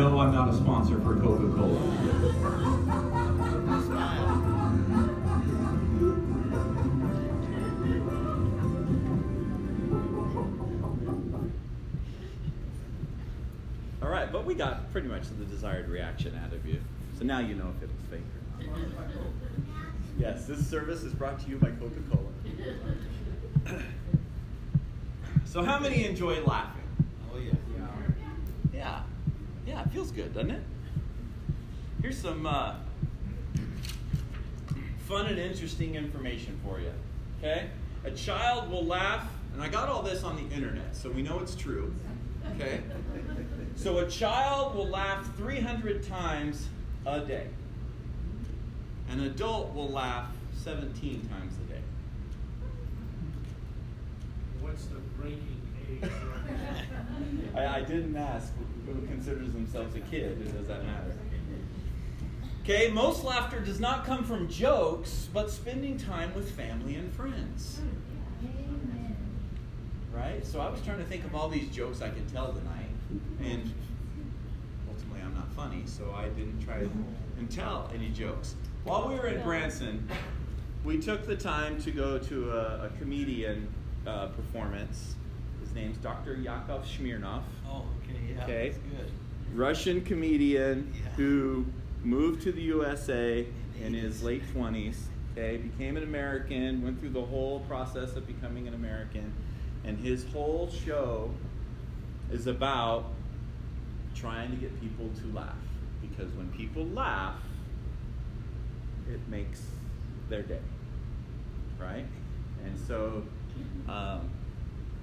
no, 0.00 0.18
I'm 0.18 0.32
not 0.32 0.48
a 0.48 0.56
sponsor 0.56 0.98
for 1.00 1.14
Coca 1.16 1.54
Cola. 1.54 1.78
All 14.02 14.08
right, 14.08 14.32
but 14.32 14.46
we 14.46 14.54
got 14.54 14.90
pretty 14.92 15.08
much 15.08 15.24
the 15.38 15.44
desired 15.44 15.90
reaction 15.90 16.40
out 16.42 16.54
of 16.54 16.64
you. 16.64 16.80
So 17.18 17.24
now 17.24 17.40
you 17.40 17.54
know 17.54 17.70
if 17.76 17.82
it 17.82 17.90
was 17.90 18.06
fake 18.10 18.20
or 18.58 18.72
not. 18.72 19.10
Yes, 20.18 20.46
this 20.46 20.66
service 20.66 21.02
is 21.02 21.12
brought 21.12 21.40
to 21.40 21.50
you 21.50 21.56
by 21.56 21.72
Coca 21.72 22.00
Cola. 22.10 23.82
so, 25.44 25.62
how 25.62 25.78
many 25.78 26.06
enjoy 26.06 26.42
laughing? 26.44 26.82
Oh 27.34 27.38
yeah. 27.38 27.52
Yeah. 28.72 29.02
Yeah, 29.70 29.82
it 29.82 29.90
feels 29.90 30.10
good, 30.10 30.34
doesn't 30.34 30.50
it? 30.50 30.62
Here's 32.02 32.18
some 32.18 32.44
uh, 32.44 32.74
fun 35.06 35.26
and 35.26 35.38
interesting 35.38 35.94
information 35.94 36.58
for 36.64 36.80
you. 36.80 36.90
Okay? 37.38 37.68
A 38.02 38.10
child 38.10 38.68
will 38.68 38.84
laugh, 38.84 39.28
and 39.52 39.62
I 39.62 39.68
got 39.68 39.88
all 39.88 40.02
this 40.02 40.24
on 40.24 40.34
the 40.34 40.52
internet, 40.52 40.96
so 40.96 41.08
we 41.08 41.22
know 41.22 41.38
it's 41.38 41.54
true. 41.54 41.94
Okay? 42.56 42.80
So 43.76 43.98
a 43.98 44.10
child 44.10 44.74
will 44.74 44.88
laugh 44.88 45.24
300 45.36 46.02
times 46.02 46.68
a 47.06 47.20
day. 47.20 47.46
An 49.08 49.20
adult 49.20 49.72
will 49.74 49.88
laugh 49.88 50.26
17 50.64 51.26
times 51.30 51.54
a 51.54 51.72
day. 51.72 51.80
What's 54.60 54.84
the 54.86 54.96
breaking 55.18 55.38
age? 55.38 55.69
I, 57.54 57.66
I 57.66 57.80
didn't 57.82 58.16
ask 58.16 58.52
who 58.86 59.06
considers 59.06 59.52
themselves 59.52 59.94
a 59.94 60.00
kid, 60.00 60.42
does 60.56 60.66
that 60.68 60.84
matter? 60.84 61.14
Okay, 62.62 62.90
most 62.90 63.24
laughter 63.24 63.60
does 63.60 63.80
not 63.80 64.04
come 64.04 64.22
from 64.22 64.48
jokes, 64.48 65.28
but 65.32 65.50
spending 65.50 65.96
time 65.96 66.34
with 66.34 66.50
family 66.52 66.94
and 66.94 67.12
friends. 67.14 67.80
Right? 70.12 70.44
So 70.46 70.60
I 70.60 70.68
was 70.68 70.80
trying 70.82 70.98
to 70.98 71.04
think 71.04 71.24
of 71.24 71.34
all 71.34 71.48
these 71.48 71.68
jokes 71.74 72.02
I 72.02 72.10
could 72.10 72.30
tell 72.32 72.52
tonight, 72.52 72.90
and 73.40 73.72
ultimately 74.88 75.22
I'm 75.22 75.34
not 75.34 75.50
funny, 75.52 75.82
so 75.86 76.14
I 76.16 76.28
didn't 76.28 76.62
try 76.64 76.86
and 77.38 77.50
tell 77.50 77.90
any 77.94 78.10
jokes. 78.10 78.54
While 78.84 79.08
we 79.08 79.14
were 79.14 79.28
in 79.28 79.42
Branson, 79.42 80.08
we 80.84 80.98
took 80.98 81.26
the 81.26 81.36
time 81.36 81.80
to 81.82 81.90
go 81.90 82.18
to 82.18 82.50
a, 82.52 82.86
a 82.86 82.90
comedian 82.98 83.68
uh, 84.06 84.28
performance. 84.28 85.14
Name's 85.80 85.96
Dr. 85.98 86.36
Yakov 86.36 86.84
Smirnoff. 86.84 87.42
Oh, 87.66 87.86
okay, 88.04 88.18
yeah. 88.34 88.44
Okay. 88.44 88.68
That's 88.68 88.78
good. 88.82 89.10
Russian 89.54 90.02
comedian 90.02 90.92
Yeah. 90.94 91.10
who 91.12 91.66
moved 92.04 92.42
to 92.42 92.52
the 92.52 92.60
USA 92.62 93.46
in 93.80 93.94
his 93.94 94.22
late 94.22 94.42
20s, 94.54 94.96
okay, 95.32 95.56
became 95.56 95.96
an 95.96 96.02
American, 96.02 96.82
went 96.82 97.00
through 97.00 97.10
the 97.10 97.24
whole 97.24 97.60
process 97.60 98.14
of 98.16 98.26
becoming 98.26 98.68
an 98.68 98.74
American, 98.74 99.32
and 99.84 99.98
his 99.98 100.30
whole 100.32 100.70
show 100.70 101.30
is 102.30 102.46
about 102.46 103.06
trying 104.14 104.50
to 104.50 104.56
get 104.56 104.78
people 104.80 105.08
to 105.22 105.34
laugh. 105.34 105.56
Because 106.02 106.30
when 106.34 106.48
people 106.50 106.84
laugh, 106.88 107.36
it 109.10 109.20
makes 109.28 109.62
their 110.28 110.42
day, 110.42 110.60
right? 111.78 112.06
And 112.64 112.78
so 112.78 113.24
um, 113.88 114.28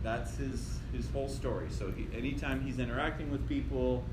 that's 0.08 0.38
his 0.38 0.80
his 0.94 1.10
whole 1.12 1.28
story. 1.28 1.68
So 1.70 1.92
he, 1.92 2.08
anytime 2.18 2.62
he's 2.62 2.80
interacting 2.80 3.30
with 3.30 3.48
people 3.48 4.06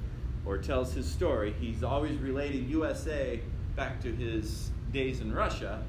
or 0.44 0.58
tells 0.58 0.92
his 0.92 1.06
story, 1.06 1.54
he's 1.60 1.84
always 1.84 2.18
relating 2.18 2.68
USA 2.68 3.40
back 3.76 4.02
to 4.02 4.12
his 4.12 4.70
days 4.92 5.20
in 5.20 5.32
Russia 5.32 5.82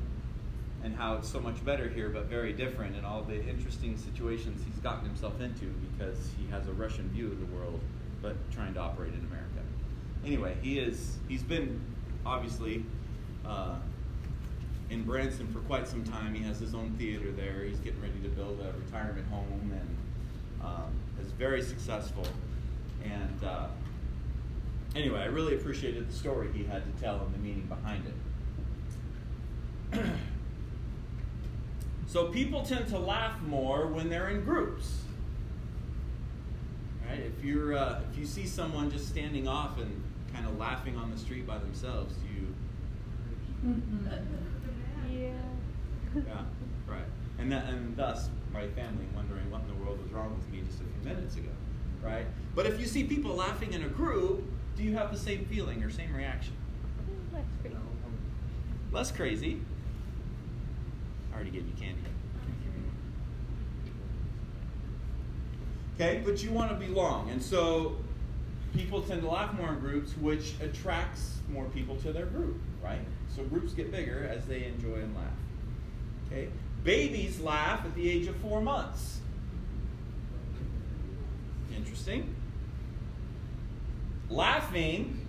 and 0.83 0.95
how 0.95 1.15
it's 1.15 1.27
so 1.27 1.39
much 1.39 1.65
better 1.65 1.89
here, 1.89 2.09
but 2.09 2.25
very 2.25 2.53
different, 2.53 2.95
and 2.95 3.03
all 3.03 3.23
the 3.23 3.43
interesting 3.47 3.97
situations 3.97 4.61
he's 4.63 4.79
gotten 4.83 5.03
himself 5.03 5.41
into 5.41 5.65
because 5.65 6.29
he 6.37 6.45
has 6.51 6.67
a 6.67 6.73
Russian 6.73 7.09
view 7.09 7.25
of 7.25 7.39
the 7.39 7.55
world, 7.57 7.79
but 8.21 8.35
trying 8.51 8.75
to 8.75 8.79
operate 8.79 9.13
in 9.13 9.21
America. 9.21 9.61
Anyway, 10.23 10.55
he 10.61 10.77
is 10.77 11.17
he's 11.27 11.43
been 11.43 11.81
obviously. 12.25 12.85
Uh, 13.43 13.75
in 14.89 15.03
Branson 15.03 15.47
for 15.51 15.59
quite 15.59 15.87
some 15.87 16.03
time. 16.03 16.33
He 16.33 16.43
has 16.43 16.59
his 16.59 16.75
own 16.75 16.91
theater 16.97 17.31
there. 17.31 17.63
He's 17.63 17.79
getting 17.79 18.01
ready 18.01 18.19
to 18.23 18.29
build 18.29 18.59
a 18.61 18.71
retirement 18.77 19.27
home 19.29 19.71
and 19.71 19.97
um, 20.63 20.91
is 21.21 21.31
very 21.31 21.61
successful. 21.61 22.25
And 23.03 23.43
uh, 23.43 23.67
anyway, 24.95 25.19
I 25.21 25.25
really 25.25 25.55
appreciated 25.55 26.09
the 26.09 26.13
story 26.13 26.49
he 26.53 26.63
had 26.63 26.83
to 26.85 27.01
tell 27.01 27.19
and 27.21 27.33
the 27.33 27.39
meaning 27.39 27.67
behind 27.67 28.05
it. 29.91 30.01
so 32.07 32.27
people 32.29 32.63
tend 32.63 32.87
to 32.89 32.97
laugh 32.97 33.41
more 33.41 33.87
when 33.87 34.09
they're 34.09 34.29
in 34.29 34.43
groups. 34.43 35.01
Right? 37.07 37.19
If 37.19 37.43
you're 37.43 37.77
uh, 37.77 38.01
if 38.11 38.17
you 38.17 38.25
see 38.25 38.47
someone 38.47 38.89
just 38.89 39.07
standing 39.07 39.47
off 39.47 39.77
and 39.77 40.03
kind 40.33 40.47
of 40.47 40.57
laughing 40.57 40.97
on 40.97 41.11
the 41.11 41.17
street 41.17 41.45
by 41.45 41.59
themselves, 41.59 42.15
you 42.33 42.55
Yeah. 45.21 45.29
yeah, 46.15 46.41
right. 46.87 47.05
And 47.39 47.51
that, 47.51 47.65
and 47.69 47.95
thus, 47.95 48.29
my 48.53 48.67
family 48.69 49.05
wondering 49.15 49.49
what 49.51 49.61
in 49.61 49.67
the 49.67 49.83
world 49.83 50.01
was 50.01 50.11
wrong 50.11 50.35
with 50.35 50.49
me 50.51 50.61
just 50.65 50.81
a 50.81 50.83
few 50.83 51.13
minutes 51.13 51.35
ago, 51.35 51.49
right? 52.03 52.25
But 52.53 52.65
if 52.65 52.79
you 52.79 52.85
see 52.85 53.03
people 53.03 53.35
laughing 53.35 53.73
in 53.73 53.83
a 53.83 53.89
group, 53.89 54.43
do 54.75 54.83
you 54.83 54.93
have 54.93 55.11
the 55.11 55.17
same 55.17 55.45
feeling 55.45 55.83
or 55.83 55.89
same 55.89 56.13
reaction? 56.13 56.53
Mm, 57.01 57.33
that's 57.33 57.45
pretty. 57.61 57.75
Less 58.91 59.11
crazy. 59.11 59.59
I 61.31 61.35
already 61.35 61.51
gave 61.51 61.65
you 61.67 61.73
candy. 61.77 62.01
Okay, 65.95 66.21
but 66.25 66.43
you 66.43 66.51
want 66.51 66.71
to 66.71 66.75
belong, 66.75 67.29
and 67.29 67.41
so 67.41 67.95
people 68.73 69.01
tend 69.01 69.21
to 69.21 69.29
laugh 69.29 69.53
more 69.53 69.69
in 69.69 69.79
groups, 69.79 70.17
which 70.17 70.53
attracts 70.61 71.37
more 71.49 71.65
people 71.65 71.95
to 71.97 72.11
their 72.11 72.25
group, 72.25 72.57
right? 72.83 72.99
So 73.35 73.43
groups 73.43 73.73
get 73.73 73.91
bigger 73.91 74.29
as 74.31 74.45
they 74.45 74.63
enjoy 74.65 74.95
and 74.95 75.13
laugh. 75.13 75.25
Okay, 76.27 76.47
babies 76.83 77.41
laugh 77.41 77.83
at 77.85 77.93
the 77.93 78.09
age 78.09 78.27
of 78.27 78.35
four 78.37 78.61
months. 78.61 79.19
Interesting. 81.75 82.33
Laughing 84.29 85.27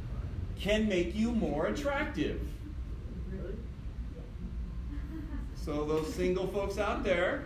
can 0.59 0.89
make 0.89 1.17
you 1.17 1.33
more 1.33 1.67
attractive. 1.67 2.41
Really? 3.31 3.55
So 5.57 5.85
those 5.85 6.15
single 6.15 6.47
folks 6.47 6.79
out 6.79 7.03
there, 7.03 7.45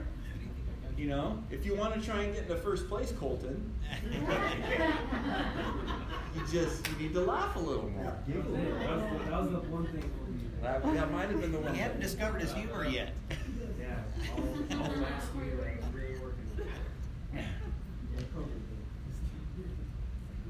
you 0.97 1.09
know, 1.09 1.43
if 1.51 1.65
you 1.65 1.75
want 1.75 1.95
to 1.95 2.01
try 2.01 2.23
and 2.23 2.35
get 2.35 2.43
in 2.43 2.49
the 2.49 2.57
first 2.57 2.87
place, 2.89 3.13
Colton, 3.13 3.73
you 6.35 6.41
just 6.51 6.87
you 6.89 6.97
need 6.99 7.15
to 7.15 7.21
laugh 7.21 7.57
a 7.57 7.59
little 7.59 7.89
more. 7.91 8.15
That 8.27 8.37
was 8.37 8.45
the, 9.25 9.31
that 9.31 9.41
was 9.43 9.51
the 9.51 9.59
one 9.71 9.87
thing. 9.87 10.11
That, 10.63 10.83
that 10.83 11.11
might 11.13 11.31
have 11.31 11.41
been 11.41 11.53
the 11.53 11.59
one. 11.59 11.73
We 11.73 11.79
haven't 11.79 12.01
discovered 12.01 12.41
his 12.43 12.53
humor 12.53 12.85
yet. 12.87 13.13
Yeah, 13.81 13.97
all, 14.37 14.43
all 14.83 14.89
last 15.01 15.29
year 15.35 15.57
I 15.65 15.85
was 15.85 15.95
really 15.95 16.19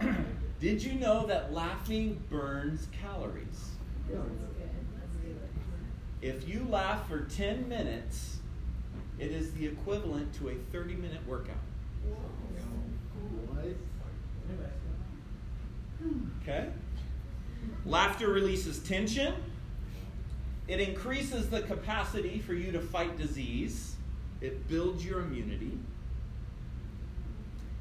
working. 0.00 0.16
Did 0.60 0.82
you 0.82 0.94
know 0.94 1.26
that 1.26 1.52
laughing 1.54 2.20
burns 2.28 2.88
calories? 3.00 3.70
If 6.22 6.49
you 6.49 6.66
laugh 6.68 7.08
for 7.08 7.20
10 7.20 7.68
minutes, 7.68 8.38
it 9.18 9.30
is 9.30 9.52
the 9.52 9.66
equivalent 9.66 10.34
to 10.34 10.49
a 10.50 10.54
30 10.72 10.94
minute 10.96 11.26
workout. 11.26 11.56
Okay? 16.42 16.69
Laughter 17.85 18.28
releases 18.28 18.78
tension. 18.80 19.35
It 20.69 20.80
increases 20.80 21.50
the 21.50 21.62
capacity 21.62 22.38
for 22.38 22.54
you 22.54 22.73
to 22.73 22.80
fight 22.80 23.19
disease. 23.19 23.97
It 24.40 24.69
builds 24.69 25.04
your 25.04 25.21
immunity. 25.21 25.78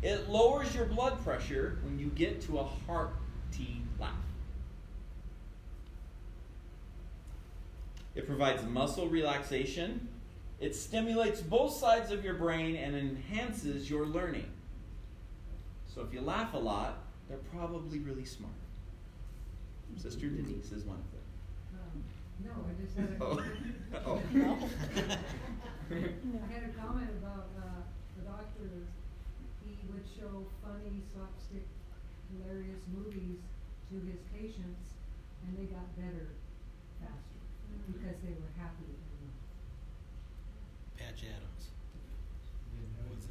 It 0.01 0.29
lowers 0.29 0.73
your 0.73 0.85
blood 0.85 1.23
pressure 1.23 1.79
when 1.83 1.99
you 1.99 2.07
get 2.07 2.41
to 2.43 2.59
a 2.59 2.63
hearty 2.63 3.81
laugh. 3.99 4.13
It 8.15 8.25
provides 8.25 8.63
muscle 8.63 9.07
relaxation. 9.07 10.07
It 10.59 10.75
stimulates 10.75 11.41
both 11.41 11.73
sides 11.73 12.11
of 12.11 12.23
your 12.23 12.33
brain 12.33 12.75
and 12.75 12.95
enhances 12.95 13.89
your 13.89 14.05
learning. 14.05 14.49
So 15.93 16.01
if 16.01 16.13
you 16.13 16.21
laugh 16.21 16.53
a 16.53 16.57
lot, 16.57 16.97
they're 17.29 17.37
probably 17.53 17.99
really 17.99 18.25
smart. 18.25 18.53
Sister 19.95 20.27
Denise 20.27 20.71
is 20.71 20.83
one 20.83 20.97
of 20.97 21.09
them. 21.13 21.25
Um, 21.77 22.03
No, 22.45 22.51
I 22.65 22.73
just 22.81 22.97
had 22.97 23.09
a. 23.09 23.23
Oh. 23.23 23.41
Oh. 24.05 24.21
I 25.89 26.53
had 26.53 26.63
a 26.69 26.73
comment 26.77 27.09
about, 27.17 27.49
uh, 27.57 27.81
the 28.17 28.21
doctor, 28.21 28.85
he 29.65 29.73
would 29.89 30.05
show 30.05 30.45
funny 30.61 31.01
slapstick 31.09 31.65
hilarious 32.29 32.85
movies 32.93 33.41
to 33.89 33.97
his 34.05 34.21
patients 34.29 34.93
and 35.41 35.57
they 35.57 35.65
got 35.65 35.89
better 35.97 36.29
faster 37.01 37.41
because 37.89 38.21
they 38.21 38.37
were 38.37 38.53
happy 38.61 38.93
and 38.93 39.33
Patch 41.01 41.25
Adams. 41.25 41.73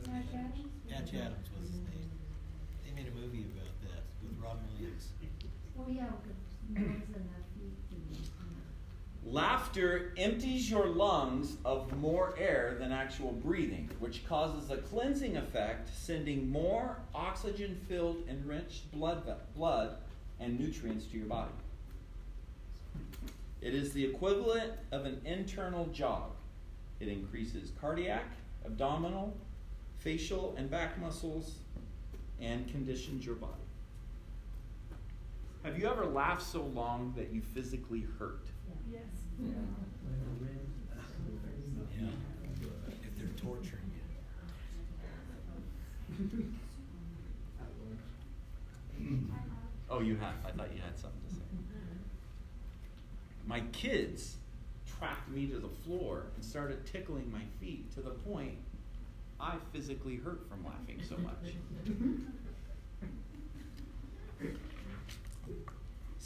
Patch? 0.02 0.34
Adams? 0.34 0.66
Patch 0.90 1.14
Adams 1.14 1.46
was 1.54 1.70
his 1.70 1.78
name. 1.86 2.10
They 2.82 2.90
made 2.98 3.06
a 3.06 3.14
movie 3.14 3.46
about 3.54 3.70
that 4.40 4.46
with 4.46 4.48
Robin 4.48 4.64
Williams. 4.78 5.08
Yeah, 5.88 6.06
because 6.22 6.36
noise 6.70 7.02
in 7.06 7.12
the 7.12 7.38
feet 7.54 7.78
and, 7.90 8.06
you 8.10 8.18
know. 9.24 9.38
Laughter 9.38 10.12
empties 10.16 10.70
your 10.70 10.86
lungs 10.86 11.56
of 11.64 11.96
more 11.98 12.34
air 12.38 12.76
than 12.78 12.92
actual 12.92 13.32
breathing, 13.32 13.90
which 14.00 14.26
causes 14.26 14.70
a 14.70 14.78
cleansing 14.78 15.36
effect, 15.36 15.90
sending 15.94 16.50
more 16.50 16.98
oxygen 17.14 17.80
filled 17.88 18.24
enriched 18.28 18.90
blood, 18.92 19.22
blood 19.54 19.96
and 20.40 20.58
nutrients 20.58 21.06
to 21.06 21.18
your 21.18 21.26
body. 21.26 21.50
It 23.60 23.74
is 23.74 23.92
the 23.92 24.04
equivalent 24.04 24.72
of 24.92 25.04
an 25.04 25.20
internal 25.24 25.86
jog. 25.86 26.30
It 27.00 27.08
increases 27.08 27.72
cardiac, 27.80 28.26
abdominal, 28.64 29.36
facial, 29.98 30.54
and 30.56 30.70
back 30.70 30.98
muscles 31.00 31.56
and 32.40 32.68
conditions 32.68 33.26
your 33.26 33.34
body. 33.34 33.52
Have 35.64 35.78
you 35.78 35.88
ever 35.88 36.06
laughed 36.06 36.42
so 36.42 36.62
long 36.62 37.12
that 37.16 37.32
you 37.32 37.42
physically 37.42 38.06
hurt? 38.18 38.46
Yes. 38.90 39.02
Yeah. 39.40 39.52
If 43.02 43.18
they're 43.18 43.28
torturing 43.36 43.92
you. 46.20 46.54
Oh, 49.90 50.00
you 50.00 50.16
have. 50.16 50.34
I 50.46 50.50
thought 50.50 50.68
you 50.74 50.80
had 50.82 50.98
something 50.98 51.20
to 51.28 51.34
say. 51.34 51.40
My 53.46 53.60
kids 53.72 54.36
tracked 54.86 55.28
me 55.30 55.46
to 55.46 55.58
the 55.58 55.68
floor 55.68 56.26
and 56.34 56.44
started 56.44 56.84
tickling 56.86 57.30
my 57.32 57.42
feet 57.60 57.90
to 57.94 58.00
the 58.00 58.10
point 58.10 58.58
I 59.40 59.54
physically 59.72 60.16
hurt 60.16 60.48
from 60.48 60.64
laughing 60.64 61.00
so 61.08 61.16
much. 61.18 61.54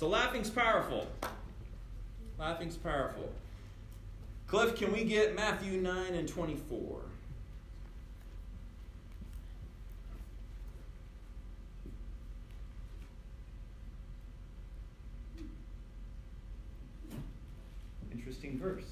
So 0.02 0.08
laughing's 0.08 0.50
powerful. 0.50 1.06
Laughing's 2.36 2.76
powerful. 2.76 3.30
Cliff, 4.48 4.74
can 4.74 4.92
we 4.92 5.04
get 5.04 5.36
Matthew 5.36 5.80
9 5.80 6.14
and 6.14 6.28
24? 6.28 7.02
Interesting 18.10 18.58
verse. 18.58 18.82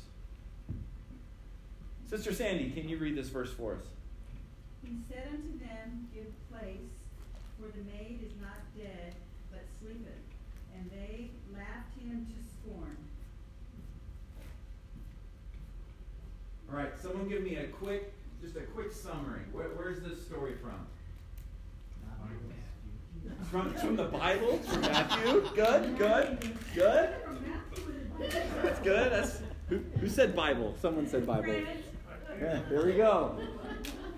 Sister 2.08 2.32
Sandy, 2.32 2.70
can 2.70 2.88
you 2.88 2.98
read 2.98 3.16
this 3.16 3.30
verse 3.30 3.52
for 3.52 3.72
us? 3.72 3.82
He 4.84 4.94
said 5.08 5.26
unto 5.32 5.58
them, 5.58 6.06
Give 6.14 6.32
place, 6.48 6.78
for 7.58 7.66
the 7.76 7.82
maid 7.98 8.20
is 8.24 8.40
not 8.40 8.60
dead, 8.78 9.16
but 9.50 9.62
sleepeth. 9.80 10.14
And 10.80 10.90
they 10.90 11.28
laughed 11.52 11.99
him 12.10 12.26
to 12.26 12.70
scorn. 12.70 12.96
All 16.70 16.76
right, 16.76 16.92
someone 17.00 17.28
give 17.28 17.42
me 17.42 17.56
a 17.56 17.66
quick, 17.68 18.12
just 18.42 18.56
a 18.56 18.60
quick 18.60 18.92
summary. 18.92 19.40
Where, 19.52 19.68
where's 19.76 20.00
this 20.02 20.24
story 20.24 20.54
from? 20.60 20.86
From, 23.50 23.74
from 23.74 23.96
the 23.96 24.04
Bible, 24.04 24.58
from 24.58 24.80
Matthew. 24.82 25.42
Good, 25.56 25.98
good, 25.98 26.38
good. 26.72 27.08
That's 28.62 28.78
good. 28.80 29.10
That's 29.12 29.40
who, 29.68 29.80
who 30.00 30.08
said 30.08 30.36
Bible? 30.36 30.76
Someone 30.80 31.08
said 31.08 31.26
Bible. 31.26 31.54
Yeah, 32.40 32.60
there 32.70 32.86
we 32.86 32.92
go. 32.92 33.36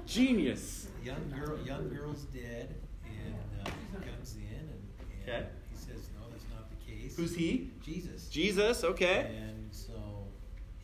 Genius. 0.07 0.89
Young 1.03 1.33
girl, 1.35 1.59
young 1.65 1.89
girl's 1.89 2.23
dead, 2.25 2.75
and 3.07 3.67
uh, 3.67 3.71
he 3.71 4.11
comes 4.11 4.37
in, 4.37 4.43
and, 4.43 4.83
and 5.27 5.29
Okay. 5.29 5.47
he 5.71 5.77
says, 5.77 6.11
"No, 6.21 6.27
that's 6.31 6.45
not 6.53 6.69
the 6.69 6.77
case." 7.01 7.17
Who's 7.17 7.35
he? 7.35 7.71
Jesus. 7.85 8.29
Jesus. 8.29 8.85
Okay. 8.85 9.31
And 9.37 9.69
so, 9.71 9.93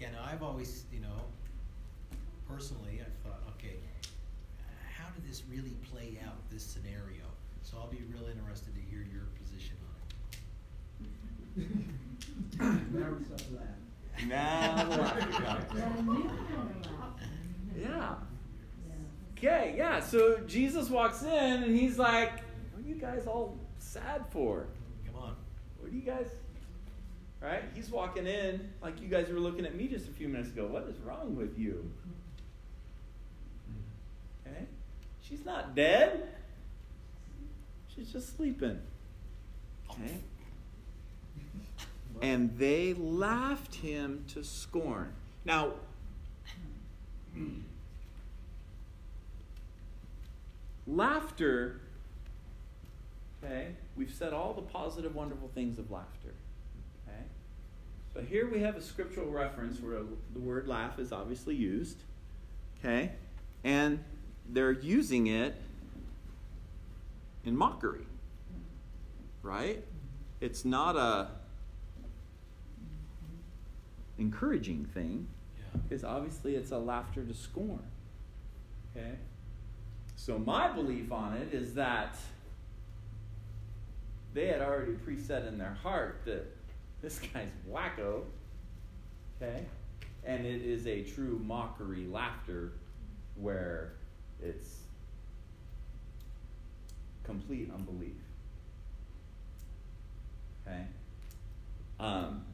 yeah, 0.01 0.11
now 0.11 0.25
I've 0.31 0.43
always, 0.43 0.85
you 0.93 1.01
know, 1.01 1.23
personally, 2.49 3.01
I've 3.01 3.13
thought, 3.25 3.41
okay, 3.57 3.77
how 4.97 5.09
did 5.11 5.29
this 5.29 5.43
really 5.51 5.77
play 5.93 6.19
out, 6.27 6.37
this 6.51 6.63
scenario? 6.63 7.25
So 7.63 7.77
I'll 7.79 7.89
be 7.89 8.03
real 8.13 8.27
interested 8.29 8.75
to 8.75 8.81
hear 8.81 9.07
your 9.13 9.27
position 9.43 9.77
on 9.85 11.63
it. 11.63 11.69
Now 12.59 13.11
we 13.19 13.25
start 13.25 13.43
laughing. 13.53 14.29
Now 14.29 14.85
the 14.85 14.97
laughter 14.97 15.43
comes. 15.43 16.31
Yeah. 17.81 18.15
Okay, 19.37 19.75
yeah. 19.77 20.01
So 20.01 20.41
Jesus 20.47 20.89
walks 20.91 21.23
in 21.23 21.63
and 21.63 21.77
he's 21.77 21.99
like, 21.99 22.33
What 22.73 22.85
are 22.85 22.89
you 22.89 22.97
guys 22.97 23.27
all 23.27 23.57
sad 23.79 24.25
for? 24.31 24.67
What 25.89 25.95
are 25.95 25.97
you 25.97 26.03
guys? 26.03 26.27
Right? 27.41 27.63
He's 27.75 27.89
walking 27.89 28.27
in 28.27 28.69
like 28.83 29.01
you 29.01 29.09
guys 29.09 29.31
were 29.31 29.41
looking 29.41 29.65
at 29.65 29.75
me 29.75 29.89
just 29.89 30.07
a 30.07 30.11
few 30.11 30.29
minutes 30.29 30.51
ago. 30.51 30.67
What 30.67 30.83
is 30.83 30.99
wrong 30.99 31.35
with 31.35 31.59
you? 31.59 31.91
Okay? 34.47 34.67
She's 35.23 35.47
not 35.47 35.75
dead. 35.75 36.29
She's 37.95 38.13
just 38.13 38.37
sleeping. 38.37 38.79
Okay? 39.91 40.03
Eh? 40.03 40.17
And 42.21 42.59
they 42.59 42.93
laughed 42.93 43.77
him 43.77 44.25
to 44.35 44.45
scorn. 44.45 45.15
Now, 45.47 45.73
laughter, 50.87 51.81
okay, 53.43 53.69
we've 53.97 54.13
said 54.13 54.33
all 54.33 54.53
the 54.53 54.63
positive, 54.63 55.15
wonderful 55.15 55.51
things 55.55 55.79
of 55.79 55.91
laughter. 55.91 56.35
Okay? 57.07 57.23
But 58.15 58.25
here 58.25 58.49
we 58.51 58.61
have 58.61 58.77
a 58.77 58.83
scriptural 58.83 59.31
reference 59.31 59.81
where 59.81 60.01
the 60.33 60.41
word 60.41 60.67
laugh 60.67 60.99
is 60.99 61.13
obviously 61.13 61.55
used. 61.55 61.99
Okay? 62.79 63.13
And 63.65 64.03
they're 64.49 64.73
using 64.73 65.27
it 65.27 65.55
in 67.45 67.57
mockery. 67.57 68.07
Right? 69.43 69.85
It's 70.41 70.65
not 70.65 70.97
a 70.97 71.29
encouraging 74.19 74.85
thing 74.87 75.29
Yeah. 75.57 75.81
because 75.83 76.03
obviously 76.05 76.57
it's 76.57 76.73
a 76.73 76.79
laughter 76.79 77.25
to 77.25 77.35
scorn. 77.35 77.83
Okay? 78.97 79.15
So 80.17 80.39
my 80.39 80.69
belief 80.73 81.13
on 81.13 81.35
it 81.37 81.55
is 81.55 81.75
that 81.75 82.17
they 84.39 84.47
had 84.47 84.63
already 84.63 84.93
preset 84.93 85.49
in 85.49 85.59
their 85.59 85.77
heart 85.83 86.21
that 86.25 86.47
this 87.03 87.19
guy's 87.19 87.49
wacko. 87.69 88.23
Okay? 89.43 89.65
And 90.25 90.47
it 90.47 90.63
is 90.63 90.87
a 90.87 91.03
true 91.03 91.41
mockery 91.45 92.07
laughter 92.07 92.71
where 93.35 93.95
it's 94.41 94.77
complete 97.25 97.69
unbelief. 97.75 98.15
Okay? 100.65 100.85
Um, 101.99 102.45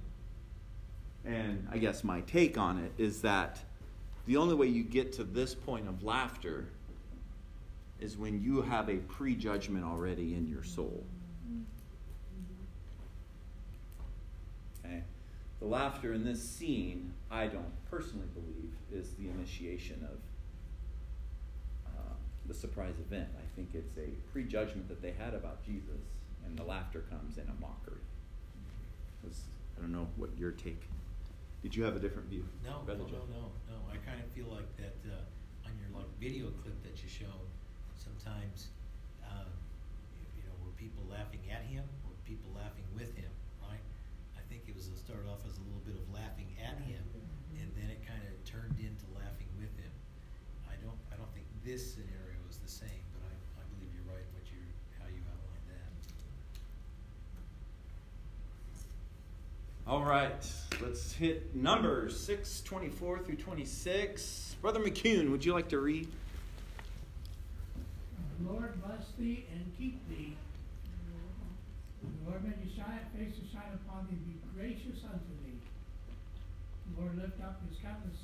and 1.27 1.69
I 1.71 1.77
guess 1.77 2.03
my 2.03 2.23
take 2.23 2.57
on 2.57 2.79
it 2.79 2.93
is 2.97 3.21
that 3.21 3.59
the 4.25 4.39
only 4.39 4.55
way 4.55 4.69
you 4.69 4.85
get 4.85 5.13
to 5.15 5.25
this 5.25 5.55
point 5.55 5.87
of 5.87 6.03
laughter 6.03 6.65
is 8.01 8.17
when 8.17 8.43
you 8.43 8.63
have 8.63 8.89
a 8.89 8.97
prejudgment 8.97 9.85
already 9.85 10.35
in 10.35 10.49
your 10.49 10.65
soul. 10.65 11.05
Okay? 14.85 15.03
The 15.65 15.71
laughter 15.71 16.13
in 16.13 16.29
this 16.29 16.45
scene, 16.45 17.15
I 17.31 17.47
don't 17.47 17.73
personally 17.89 18.29
believe, 18.35 18.77
is 18.93 19.15
the 19.15 19.31
initiation 19.31 20.05
of 20.05 20.21
the 22.45 22.53
surprise 22.53 23.01
event. 23.01 23.31
I 23.39 23.49
think 23.57 23.71
it's 23.73 23.97
a 23.97 24.13
prejudgment 24.31 24.89
that 24.89 25.01
they 25.01 25.13
had 25.13 25.33
about 25.33 25.65
Jesus, 25.65 26.05
and 26.45 26.59
the 26.59 26.65
laughter 26.65 27.01
comes 27.09 27.39
in 27.39 27.49
a 27.49 27.57
mockery. 27.63 28.05
I 29.25 29.81
don't 29.81 29.91
know 29.91 30.07
what 30.17 30.37
your 30.37 30.51
take. 30.51 30.83
Did 31.63 31.75
you 31.75 31.83
have 31.85 31.97
a 31.97 31.99
different 31.99 32.29
view? 32.29 32.45
No, 32.63 32.85
no, 32.87 32.93
no, 32.93 33.25
no, 33.33 33.49
no. 33.65 33.77
I 33.89 33.97
kind 34.05 34.21
of 34.21 34.29
feel 34.37 34.53
like 34.53 34.69
that 34.77 34.93
uh, 35.09 35.65
on 35.65 35.73
your 35.81 35.89
like 35.99 36.13
video 36.21 36.53
clip 36.61 36.77
that 36.85 37.03
you 37.03 37.09
showed. 37.09 37.49
Sometimes, 37.97 38.69
um, 39.25 39.49
you, 40.21 40.29
you 40.37 40.45
know, 40.45 40.53
were 40.61 40.77
people 40.77 41.09
laughing 41.09 41.41
at 41.49 41.65
him 41.65 41.89
or 42.05 42.13
people 42.29 42.53
laughing 42.53 42.85
with 42.93 43.17
him? 43.17 43.33
Right. 43.65 43.81
I 44.37 44.45
think 45.15 45.27
it 45.27 45.31
was 45.31 45.31
a 45.31 45.31
start 45.31 45.31
off 45.31 45.47
as 45.47 45.59
a 45.59 45.63
little 45.63 45.83
bit 45.87 45.95
of 45.95 46.15
laughing 46.15 46.49
at 46.59 46.79
him, 46.83 47.03
and 47.61 47.71
then 47.77 47.91
it 47.91 48.01
kind 48.07 48.21
of 48.27 48.35
turned 48.45 48.79
into 48.81 49.05
laughing 49.15 49.49
with 49.59 49.71
him. 49.79 49.91
I 50.69 50.75
don't, 50.83 50.99
I 51.13 51.17
don't 51.17 51.33
think 51.35 51.47
this 51.65 51.95
scenario 51.95 52.43
is 52.51 52.59
the 52.59 52.69
same, 52.69 53.05
but 53.15 53.23
I, 53.23 53.35
I 53.61 53.65
believe 53.75 53.91
you're 53.95 54.11
right. 54.11 54.25
What 54.35 54.45
you, 54.51 54.59
how 54.99 55.07
you 55.07 55.23
outlined 55.31 55.69
that. 55.71 55.93
All 59.87 60.05
right, 60.05 60.43
let's 60.83 61.13
hit 61.13 61.55
numbers 61.55 62.19
six 62.19 62.61
twenty-four 62.63 63.21
through 63.21 63.37
26. 63.37 64.57
Brother 64.61 64.81
McCune, 64.81 65.31
would 65.31 65.45
you 65.45 65.53
like 65.53 65.69
to 65.69 65.79
read? 65.79 66.09
The 68.41 68.51
Lord 68.51 68.83
bless 68.83 69.13
thee 69.19 69.47
and 69.53 69.73
keep 69.79 70.09
thee. 70.09 70.37
The 72.05 72.31
Lord 72.31 72.45
make 72.45 72.61
his 72.61 72.75
shine, 72.77 73.01
face 73.17 73.35
to 73.41 73.45
shine 73.49 73.73
upon 73.85 74.09
thee, 74.11 74.21
be 74.27 74.37
gracious 74.57 75.01
unto 75.05 75.33
thee. 75.45 75.61
The 76.89 77.01
Lord 77.01 77.17
lift 77.17 77.41
up 77.43 77.61
his 77.69 77.79
countenance 77.81 78.21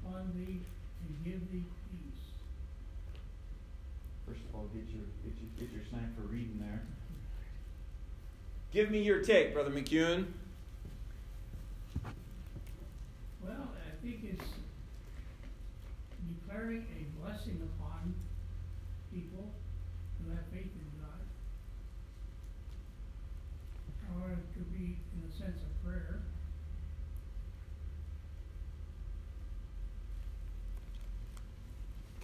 upon 0.00 0.32
thee 0.34 0.60
and 1.04 1.12
give 1.24 1.40
thee 1.52 1.64
peace. 1.90 2.24
First 4.26 4.40
of 4.48 4.54
all, 4.54 4.66
get 4.72 4.88
your, 4.88 5.04
get 5.24 5.34
your, 5.40 5.50
get 5.58 5.72
your 5.72 5.84
sign 5.90 6.12
for 6.16 6.22
reading 6.22 6.58
there. 6.60 6.82
Give 8.70 8.90
me 8.90 9.00
your 9.00 9.22
take, 9.22 9.54
Brother 9.54 9.70
McCune. 9.70 10.26
Well, 13.42 13.68
I 13.74 14.04
think 14.04 14.20
it's 14.24 14.44
declaring 16.28 16.84
a 16.92 17.22
blessing 17.22 17.62
upon 17.62 18.14
people 19.12 19.50
who 20.20 20.30
have 20.30 20.44
faith 20.52 20.64
in 20.64 21.00
God. 21.00 21.24
Or 24.22 24.30
it 24.32 24.38
could 24.54 24.72
be 24.72 24.98
in 25.14 25.28
the 25.28 25.32
sense 25.32 25.60
of 25.62 25.84
prayer. 25.84 26.20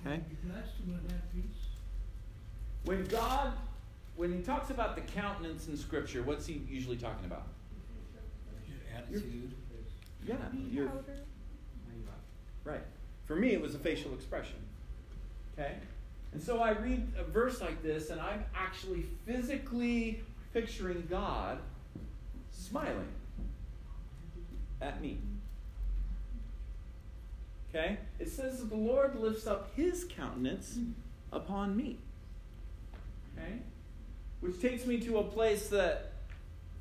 Okay. 0.07 0.21
Be 0.29 0.49
blessed 0.49 0.73
and 0.81 0.93
will 0.93 1.11
have 1.11 1.33
peace. 1.33 1.43
When 2.85 3.05
God, 3.07 3.53
when 4.17 4.33
he 4.33 4.43
talks 4.43 4.71
about 4.71 4.97
the 4.97 5.01
countenance 5.03 5.69
in 5.69 5.77
Scripture, 5.77 6.23
what's 6.23 6.47
he 6.47 6.63
usually 6.69 6.97
talking 6.97 7.25
about? 7.25 7.47
Your 8.69 8.79
attitude. 8.95 9.53
Yeah, 10.27 10.37
your 10.71 10.91
right. 12.65 12.81
For 13.27 13.37
me, 13.37 13.53
it 13.53 13.61
was 13.61 13.75
a 13.75 13.79
facial 13.79 14.13
expression. 14.15 14.57
Okay, 15.53 15.75
and 16.33 16.43
so 16.43 16.61
I 16.61 16.71
read 16.71 17.07
a 17.19 17.25
verse 17.25 17.61
like 17.61 17.83
this, 17.83 18.11
and 18.11 18.21
I'm 18.21 18.45
actually 18.55 19.07
physically 19.27 20.23
picturing 20.53 21.07
God 21.09 21.59
smiling 22.55 23.09
at 24.81 25.01
me. 25.01 25.19
Okay, 27.71 27.99
it 28.21 28.31
says 28.31 28.67
the 28.69 28.77
Lord 28.77 29.19
lifts 29.19 29.47
up 29.47 29.75
His 29.75 30.05
countenance 30.05 30.79
upon 31.33 31.77
me. 31.77 31.99
Okay, 33.37 33.55
which 34.41 34.61
takes 34.61 34.87
me 34.87 34.99
to 35.01 35.19
a 35.19 35.25
place 35.25 35.69
that 35.69 36.13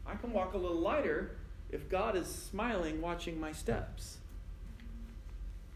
I 0.06 0.16
can 0.16 0.32
walk 0.32 0.54
a 0.54 0.58
little 0.58 0.80
lighter 0.80 1.38
if 1.72 1.90
God 1.90 2.16
is 2.16 2.28
smiling 2.28 3.02
watching 3.02 3.40
my 3.40 3.52
steps. 3.52 4.18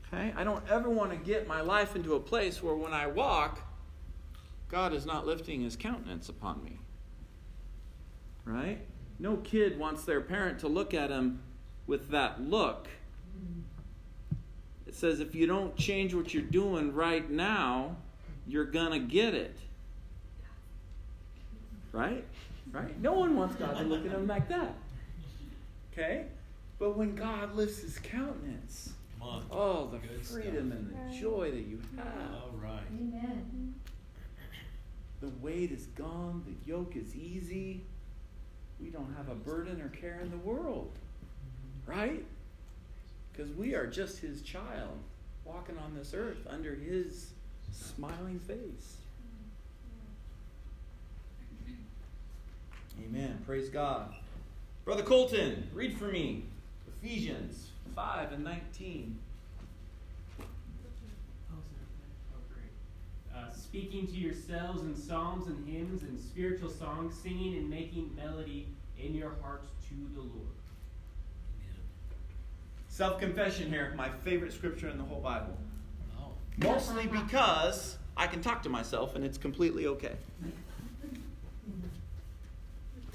Okay? 0.07 0.33
I 0.37 0.43
don't 0.43 0.63
ever 0.69 0.89
want 0.89 1.11
to 1.11 1.17
get 1.17 1.47
my 1.47 1.61
life 1.61 1.95
into 1.95 2.15
a 2.15 2.19
place 2.19 2.61
where 2.61 2.75
when 2.75 2.93
I 2.93 3.07
walk, 3.07 3.59
God 4.69 4.93
is 4.93 5.05
not 5.05 5.25
lifting 5.25 5.61
his 5.61 5.75
countenance 5.75 6.29
upon 6.29 6.63
me. 6.63 6.79
Right? 8.45 8.79
No 9.19 9.37
kid 9.37 9.79
wants 9.79 10.03
their 10.05 10.21
parent 10.21 10.59
to 10.59 10.67
look 10.67 10.93
at 10.93 11.09
him 11.09 11.39
with 11.87 12.09
that 12.09 12.41
look. 12.41 12.87
It 14.85 14.95
says 14.95 15.19
if 15.19 15.35
you 15.35 15.47
don't 15.47 15.75
change 15.75 16.13
what 16.13 16.33
you're 16.33 16.43
doing 16.43 16.93
right 16.93 17.29
now, 17.29 17.95
you're 18.47 18.65
going 18.65 18.91
to 18.91 18.99
get 18.99 19.33
it. 19.33 19.57
Right? 21.91 22.25
Right? 22.71 22.99
No 23.01 23.13
one 23.13 23.35
wants 23.35 23.55
God 23.55 23.77
to 23.77 23.83
look 23.83 24.05
at 24.05 24.11
him 24.11 24.27
like 24.27 24.47
that. 24.49 24.73
Okay? 25.91 26.25
But 26.79 26.95
when 26.97 27.15
God 27.15 27.55
lifts 27.55 27.79
his 27.81 27.97
countenance, 27.99 28.93
Come 29.19 29.27
on. 29.27 29.43
oh, 29.49 29.87
the 29.87 29.97
Good 29.97 30.21
freedom 30.25 30.69
stuff. 30.69 30.79
and 30.79 30.89
the 30.91 30.95
Right. 30.95 31.21
joy 31.21 31.51
that 31.51 31.65
you 31.65 31.79
have. 31.97 32.33
All 32.33 32.51
right. 32.61 32.83
Amen. 32.93 33.73
The 35.21 35.29
weight 35.41 35.71
is 35.71 35.87
gone, 35.87 36.43
the 36.45 36.69
yoke 36.71 36.95
is 36.95 37.15
easy. 37.15 37.83
We 38.79 38.89
don't 38.91 39.11
have 39.15 39.26
a 39.26 39.26
burden 39.37 39.81
or 39.81 39.89
care 39.89 40.19
in 40.21 40.29
the 40.29 40.37
world. 40.37 40.91
Right? 41.85 42.25
Because 43.31 43.51
we 43.53 43.75
are 43.75 43.87
just 43.87 44.19
his 44.19 44.41
child, 44.41 44.97
walking 45.45 45.77
on 45.77 45.95
this 45.95 46.13
earth 46.13 46.45
under 46.49 46.75
his 46.75 47.31
smiling 47.71 48.39
face. 48.39 48.97
Amen. 53.03 53.39
Praise 53.45 53.69
God. 53.69 54.13
Brother 54.83 55.03
Colton, 55.03 55.69
read 55.73 55.97
for 55.97 56.05
me 56.05 56.43
Ephesians 56.87 57.69
5 57.95 58.31
and 58.33 58.43
19. 58.43 59.19
Oh, 60.41 61.55
great. 62.53 63.35
Uh, 63.35 63.51
speaking 63.51 64.07
to 64.07 64.13
yourselves 64.13 64.81
in 64.81 64.95
psalms 64.95 65.47
and 65.47 65.67
hymns 65.67 66.03
and 66.03 66.19
spiritual 66.19 66.69
songs, 66.69 67.15
singing 67.21 67.55
and 67.55 67.69
making 67.69 68.15
melody 68.15 68.67
in 68.99 69.13
your 69.13 69.33
hearts 69.41 69.67
to 69.89 69.95
the 70.13 70.21
Lord. 70.21 70.55
Amen. 71.59 71.81
Self 72.89 73.19
confession 73.19 73.69
here, 73.69 73.93
my 73.95 74.09
favorite 74.09 74.53
scripture 74.53 74.89
in 74.89 74.97
the 74.97 75.03
whole 75.03 75.21
Bible. 75.21 75.57
Oh. 76.19 76.31
Mostly 76.57 77.07
because 77.07 77.97
I 78.15 78.27
can 78.27 78.41
talk 78.41 78.63
to 78.63 78.69
myself 78.69 79.15
and 79.15 79.23
it's 79.23 79.37
completely 79.37 79.87
okay. 79.87 80.15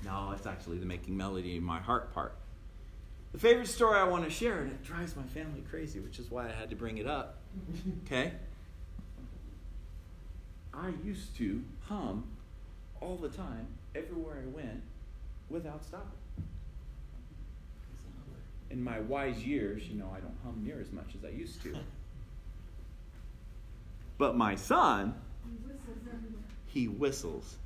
No, 0.05 0.33
it's 0.37 0.47
actually 0.47 0.79
the 0.79 0.87
making 0.87 1.17
melody 1.17 1.57
in 1.57 1.63
my 1.63 1.79
heart 1.79 2.13
part. 2.13 2.35
The 3.33 3.39
favorite 3.39 3.69
story 3.69 3.99
I 3.99 4.05
want 4.05 4.25
to 4.25 4.31
share, 4.31 4.61
and 4.61 4.71
it 4.71 4.83
drives 4.83 5.17
my 5.17 5.23
family 5.23 5.63
crazy, 5.71 6.01
which 6.01 6.19
is 6.19 6.31
why 6.31 6.49
I 6.49 6.53
had 6.53 6.69
to 6.71 6.77
bring 6.77 6.99
it 6.99 7.07
up. 7.07 7.39
Okay? 8.05 8.33
I 10.75 10.93
used 11.05 11.37
to 11.37 11.63
hum 11.89 12.25
all 13.01 13.17
the 13.17 13.29
time, 13.29 13.67
everywhere 13.95 14.43
I 14.43 14.49
went, 14.49 14.83
without 15.53 15.85
stopping. 15.85 16.09
In 18.71 18.83
my 18.83 19.01
wise 19.01 19.45
years, 19.45 19.87
you 19.87 19.97
know, 19.99 20.11
I 20.17 20.21
don't 20.21 20.35
hum 20.43 20.63
near 20.65 20.81
as 20.81 20.91
much 20.93 21.15
as 21.17 21.25
I 21.25 21.29
used 21.29 21.63
to. 21.63 21.77
But 24.19 24.37
my 24.37 24.55
son, 24.55 25.15
He 25.45 25.57
whistles 25.57 25.97
everywhere. 26.07 26.45
he 26.67 26.87
whistles 26.89 27.57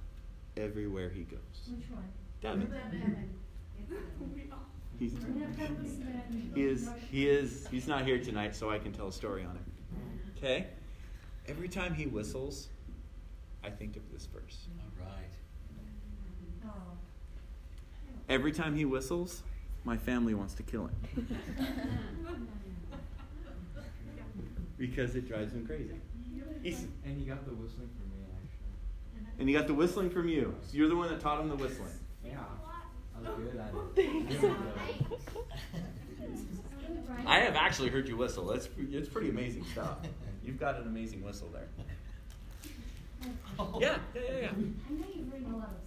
everywhere 0.56 1.10
he 1.10 1.22
goes. 1.24 1.38
Which 1.68 1.90
one? 1.90 2.04
Devin. 2.40 3.30
He's, 4.98 5.12
We 5.12 5.40
have 5.40 5.54
to 5.56 5.72
listen 5.82 6.06
to 6.54 6.58
he 6.58 6.64
is 6.66 6.88
he 7.10 7.28
is 7.28 7.66
he's 7.70 7.86
not 7.86 8.06
here 8.06 8.18
tonight, 8.18 8.56
so 8.56 8.70
I 8.70 8.78
can 8.78 8.92
tell 8.92 9.08
a 9.08 9.12
story 9.12 9.44
on 9.44 9.50
him. 9.56 9.64
Okay? 10.38 10.68
Every 11.46 11.68
time 11.68 11.92
he 11.92 12.06
whistles, 12.06 12.68
I 13.62 13.68
think 13.68 13.96
of 13.96 14.10
this 14.10 14.24
verse. 14.24 14.68
All 14.98 15.04
right. 15.06 15.28
Every 18.28 18.52
time 18.52 18.74
he 18.74 18.84
whistles, 18.84 19.42
my 19.84 19.96
family 19.96 20.34
wants 20.34 20.54
to 20.54 20.62
kill 20.62 20.88
him. 20.88 21.38
because 24.78 25.14
it 25.14 25.28
drives 25.28 25.52
him 25.52 25.66
crazy. 25.66 25.94
He's, 26.62 26.84
And 27.04 27.20
you 27.20 27.26
got 27.26 27.44
the 27.46 27.52
whistling 27.54 27.88
from 27.96 28.10
me, 28.10 28.24
actually. 28.34 29.26
and 29.38 29.48
he 29.48 29.54
got 29.54 29.66
the 29.66 29.74
whistling 29.74 30.10
from 30.10 30.28
you. 30.28 30.54
So 30.62 30.76
you're 30.76 30.88
the 30.88 30.96
one 30.96 31.08
that 31.08 31.20
taught 31.20 31.40
him 31.40 31.48
the 31.48 31.56
whistling. 31.56 31.88
Yeah. 32.24 32.40
I 33.16 33.20
was 33.20 33.30
good 33.38 33.60
at 33.60 33.72
it. 33.96 34.52
I 37.26 37.40
have 37.40 37.56
actually 37.56 37.88
heard 37.88 38.08
you 38.08 38.16
whistle. 38.16 38.50
It's 38.52 38.68
it's 38.78 39.08
pretty 39.08 39.30
amazing 39.30 39.64
stuff. 39.72 39.98
You've 40.44 40.60
got 40.60 40.76
an 40.80 40.86
amazing 40.86 41.22
whistle 41.24 41.48
there. 41.52 41.68
Yeah, 43.80 43.96
yeah, 44.14 44.20
yeah, 44.22 44.40
yeah. 44.42 44.48
I 44.48 44.52
know 44.52 45.06
you've 45.16 45.32
written 45.32 45.52
a 45.52 45.56
lot 45.56 45.70
of 45.70 45.72
songs, 45.72 45.85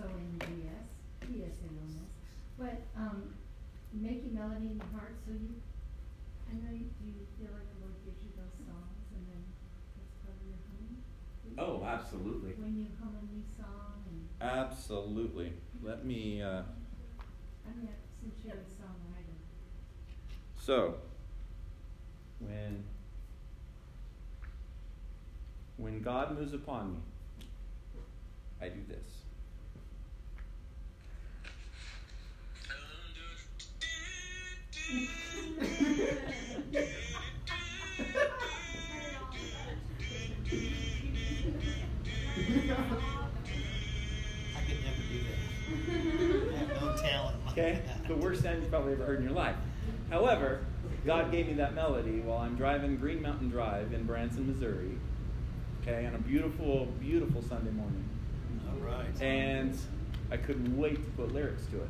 S 0.00 0.06
O 0.06 0.16
N 0.16 0.40
G 0.40 0.64
S, 0.64 0.88
P 1.20 1.44
S 1.44 1.56
N 1.60 1.76
O 1.76 1.84
S, 1.84 2.08
but 2.56 2.80
um, 2.96 3.34
making 3.92 4.34
melody 4.34 4.72
in 4.72 4.80
your 4.80 4.92
heart. 4.96 5.16
So 5.26 5.32
you, 5.32 5.60
I 6.48 6.54
know 6.56 6.72
you, 6.72 6.88
you 7.04 7.12
feel 7.36 7.52
like 7.52 7.68
the 7.68 7.84
Lord 7.84 7.96
gives 8.04 8.16
you 8.24 8.32
those 8.36 8.56
songs, 8.64 9.04
and 9.12 9.22
then 9.28 9.42
it's 10.00 10.16
part 10.24 10.32
of 10.32 10.44
your 10.48 10.56
Oh, 11.58 11.84
absolutely. 11.84 12.52
When 12.56 12.78
you 12.78 12.86
hum 12.98 13.12
a 13.12 13.24
new 13.28 13.42
song 13.58 14.00
and, 14.08 14.24
Absolutely. 14.40 15.52
Let 15.82 16.04
me. 16.04 16.40
Uh, 16.40 16.62
I 17.66 17.76
mean, 17.76 17.88
since 18.22 18.34
you're 18.44 18.54
a 18.54 18.64
songwriter. 18.80 19.36
so, 20.58 20.94
when 22.38 22.84
when 25.76 26.00
God 26.00 26.38
moves 26.38 26.54
upon 26.54 26.94
me, 26.94 27.00
I 28.62 28.68
do 28.68 28.80
this. 28.88 29.19
Sound 48.50 48.62
you've 48.62 48.70
probably 48.70 48.92
ever 48.92 49.04
heard 49.04 49.18
in 49.18 49.24
your 49.24 49.32
life. 49.32 49.56
However, 50.10 50.64
God 51.06 51.30
gave 51.30 51.46
me 51.46 51.54
that 51.54 51.74
melody 51.74 52.20
while 52.20 52.38
I'm 52.38 52.56
driving 52.56 52.96
Green 52.96 53.22
Mountain 53.22 53.50
Drive 53.50 53.92
in 53.92 54.04
Branson, 54.04 54.46
Missouri. 54.46 54.98
Okay, 55.82 56.06
on 56.06 56.14
a 56.14 56.18
beautiful, 56.18 56.86
beautiful 57.00 57.42
Sunday 57.42 57.70
morning. 57.70 58.04
All 58.68 58.86
right. 58.86 59.22
And 59.22 59.78
I 60.30 60.36
couldn't 60.36 60.76
wait 60.76 60.96
to 60.96 61.10
put 61.12 61.32
lyrics 61.32 61.64
to 61.66 61.76
it. 61.76 61.88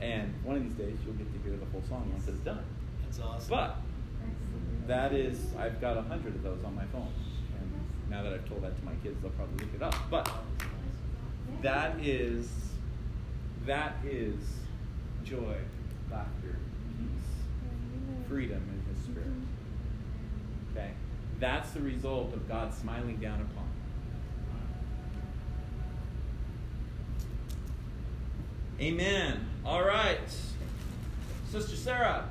And 0.00 0.32
one 0.42 0.56
of 0.56 0.62
these 0.64 0.74
days 0.74 0.96
you'll 1.04 1.14
get 1.14 1.32
to 1.32 1.48
hear 1.48 1.56
the 1.56 1.66
whole 1.66 1.82
song 1.88 2.10
once 2.12 2.26
it's 2.26 2.38
done. 2.38 2.64
That's 3.04 3.20
awesome. 3.20 3.50
But 3.50 3.76
that 4.86 5.12
is, 5.12 5.38
I've 5.58 5.80
got 5.80 5.96
a 5.96 6.02
hundred 6.02 6.34
of 6.34 6.42
those 6.42 6.64
on 6.64 6.74
my 6.74 6.86
phone. 6.86 7.12
And 7.60 8.10
now 8.10 8.22
that 8.22 8.32
I've 8.32 8.48
told 8.48 8.62
that 8.62 8.76
to 8.76 8.84
my 8.84 8.94
kids, 9.02 9.20
they'll 9.20 9.30
probably 9.32 9.64
look 9.64 9.74
it 9.74 9.82
up. 9.82 9.94
But 10.10 10.30
that 11.60 12.00
is, 12.00 12.48
that 13.66 13.96
is 14.04 14.34
joy, 15.24 15.56
laughter, 16.10 16.56
peace, 16.98 18.28
freedom 18.28 18.60
in 18.68 18.94
His 18.94 19.04
Spirit. 19.04 19.28
Okay? 20.72 20.90
That's 21.38 21.70
the 21.72 21.80
result 21.80 22.32
of 22.34 22.48
God 22.48 22.74
smiling 22.74 23.16
down 23.16 23.40
upon. 23.40 23.68
Amen. 28.80 29.46
All 29.64 29.84
right. 29.84 30.18
Sister 31.50 31.76
Sarah, 31.76 32.28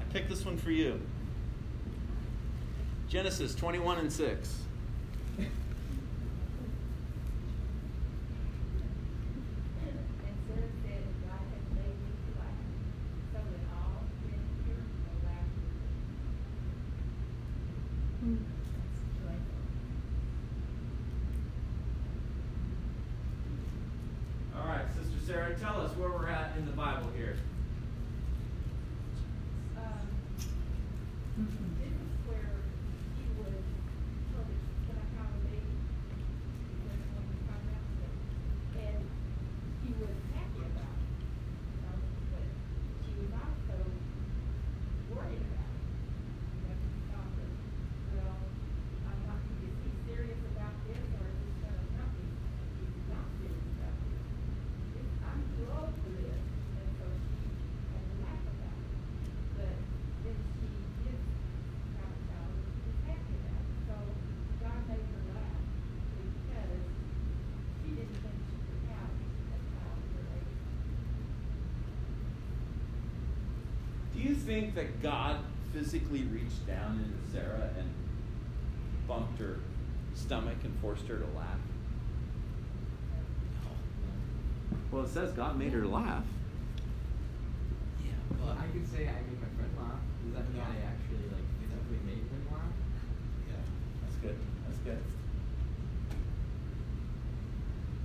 I 0.00 0.12
picked 0.12 0.28
this 0.28 0.44
one 0.44 0.56
for 0.56 0.70
you. 0.70 1.00
Genesis 3.08 3.54
21 3.54 3.98
and 3.98 4.12
6. 4.12 4.58
And 5.38 5.48
Sarah 10.46 10.70
said, 10.84 11.04
God 11.26 11.42
has 11.50 11.66
made 11.74 11.96
me 11.98 12.10
to 12.14 12.30
laugh, 12.38 12.62
so 13.32 13.38
that 13.38 13.64
all 13.74 14.02
men 14.26 14.40
hear 14.64 14.76
and 14.78 15.18
laugh. 15.24 15.48
All 24.56 24.66
right, 24.66 24.84
Sister 24.94 25.18
Sarah, 25.26 25.54
tell 25.58 25.80
us 25.80 25.96
where 25.96 26.10
we're 26.10 26.28
at 26.28 26.52
in 26.58 26.66
the 26.66 26.72
Bible 26.72 27.08
here. 27.16 27.36
Um, 29.76 30.06
this 31.80 31.88
is 31.88 32.12
where 32.28 32.52
he 33.16 33.24
would 33.40 33.64
tell 34.30 34.44
the, 34.44 34.56
when 34.92 34.96
I 35.00 35.06
found 35.16 35.32
a 35.32 35.40
baby, 35.48 35.72
when, 36.84 37.00
when 37.16 37.24
we 37.32 37.36
found 37.48 37.64
out 37.72 37.86
that, 38.04 38.12
and 38.76 39.00
he 39.82 39.90
was 39.96 40.16
happy 40.36 40.62
about 40.68 41.00
it, 41.00 41.08
you 41.16 41.80
know, 41.80 41.96
but 42.36 42.44
she 43.08 43.12
was 43.24 43.32
also 43.32 43.76
worried 45.16 45.40
about 45.48 45.72
it. 45.72 45.80
You 45.80 46.60
know, 46.68 46.76
she 46.76 47.00
thought 47.08 47.32
that, 47.40 47.50
well, 48.20 48.36
I'm 49.08 49.18
not, 49.24 49.40
is 49.64 49.72
he 49.80 49.90
serious 50.04 50.44
about 50.52 50.76
this, 50.84 51.00
or 51.16 51.24
is 51.24 51.40
this 51.40 51.56
gonna 51.64 51.88
help 51.96 52.12
me? 52.20 52.28
He's 52.84 53.08
not 53.08 53.24
serious 53.40 53.64
about 53.80 53.96
this. 54.04 54.20
This- 54.92 55.16
I'm 55.24 55.40
too 55.56 55.64
old 55.72 55.94
for 56.04 56.12
this, 56.12 56.36
and 56.36 56.88
so 57.00 57.06
she 57.08 57.48
had 57.88 58.04
to 58.04 58.14
laugh 58.20 58.44
about 58.52 58.76
it. 58.76 58.92
But 59.56 59.72
then 60.22 60.36
she 60.60 60.68
did 61.00 61.16
have 61.96 62.12
a 62.12 62.20
child, 62.28 62.52
and 62.52 62.68
she 62.68 62.84
was 62.92 62.98
happy 63.08 63.32
about 63.40 63.64
it. 63.64 63.72
So 63.88 63.94
God 64.60 64.80
made 64.92 65.06
her 65.08 65.22
laugh 65.32 65.62
because 66.12 66.84
she 67.80 67.88
didn't 67.96 68.18
think 68.20 68.36
she 68.52 68.56
could 68.68 68.84
have 68.92 69.08
a 69.08 69.58
child 69.72 69.96
of 69.96 70.12
her 70.12 70.26
age. 70.36 70.60
Do 74.12 74.18
you 74.20 74.31
think 74.44 74.74
that 74.74 75.02
God 75.02 75.36
physically 75.72 76.22
reached 76.24 76.66
down 76.66 77.00
into 77.04 77.32
Sarah 77.32 77.70
and 77.78 77.88
bumped 79.08 79.38
her 79.40 79.56
stomach 80.14 80.56
and 80.64 80.74
forced 80.80 81.06
her 81.08 81.16
to 81.16 81.26
laugh? 81.36 81.58
No. 83.64 83.70
Well, 84.90 85.04
it 85.04 85.08
says 85.10 85.32
God 85.32 85.58
made 85.58 85.72
her 85.72 85.86
laugh. 85.86 86.24
Yeah, 88.04 88.12
Well, 88.40 88.56
I 88.58 88.66
could 88.72 88.86
say 88.90 89.08
I 89.08 89.12
made 89.26 89.40
my 89.40 89.48
friend 89.56 89.72
laugh. 89.78 90.00
Does 90.24 90.34
that 90.34 90.52
mean 90.52 90.62
I 90.62 90.76
actually 90.86 91.28
like 91.32 91.46
physically 91.60 92.00
made 92.04 92.24
him 92.28 92.46
laugh? 92.52 92.72
yeah. 93.48 93.54
That's 94.02 94.16
good. 94.16 94.36
That's 94.66 94.78
good. 94.78 95.02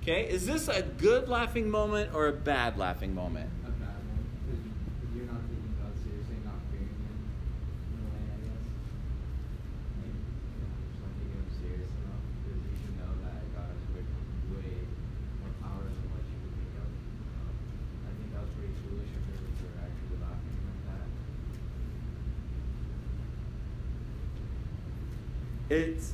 Okay, 0.02 0.24
is 0.30 0.46
this 0.48 0.70
a 0.70 0.82
good 0.84 1.28
laughing 1.28 1.70
moment 1.70 2.12
or 2.14 2.28
a 2.28 2.32
bad 2.34 2.78
laughing 2.78 3.14
moment? 3.14 3.50
A 3.68 3.72
bad 3.76 4.00
one. 4.08 4.24
Because 4.48 4.64
you, 4.64 4.72
'cause 4.72 5.12
you're 5.12 5.28
not 5.28 5.44
taking 5.52 5.76
God 5.84 5.92
seriously, 6.00 6.40
not 6.48 6.56
fearing 6.72 6.88
him 6.88 7.20
in 7.92 8.00
a 8.00 8.08
way, 8.16 8.24
I 8.32 8.40
guess. 8.48 8.64
Like, 10.00 10.16
you 10.16 10.64
know, 10.64 10.72
just 10.88 11.04
not 11.04 11.12
taking 11.20 11.36
him 11.44 11.52
serious 11.60 11.92
enough. 11.92 12.24
Because 12.40 12.60
you 12.72 12.76
should 12.80 12.96
know 12.96 13.12
that 13.28 13.44
God 13.52 13.68
has 13.68 13.84
way, 13.92 14.04
way 14.56 14.80
more 15.44 15.52
power 15.60 15.84
than 15.92 16.08
what 16.08 16.24
you 16.24 16.40
could 16.40 16.56
think 16.56 16.72
of. 16.80 16.88
Um, 16.88 17.52
I 18.08 18.12
think 18.16 18.32
that 18.32 18.42
was 18.48 18.54
pretty 18.56 18.76
foolish 18.88 19.12
of 19.12 19.24
her 19.28 19.36
for 19.60 19.70
actually 19.84 20.18
laughing 20.24 20.56
like 20.72 20.82
that. 20.88 21.08
It's 25.78 26.14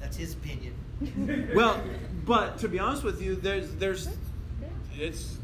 That's 0.00 0.16
his 0.16 0.34
opinion. 0.34 0.74
well, 1.54 1.80
but 2.24 2.58
to 2.58 2.68
be 2.68 2.78
honest 2.78 3.04
with 3.04 3.22
you, 3.22 3.36
there's 3.36 3.74
there's 3.74 4.08
it's 4.98 5.38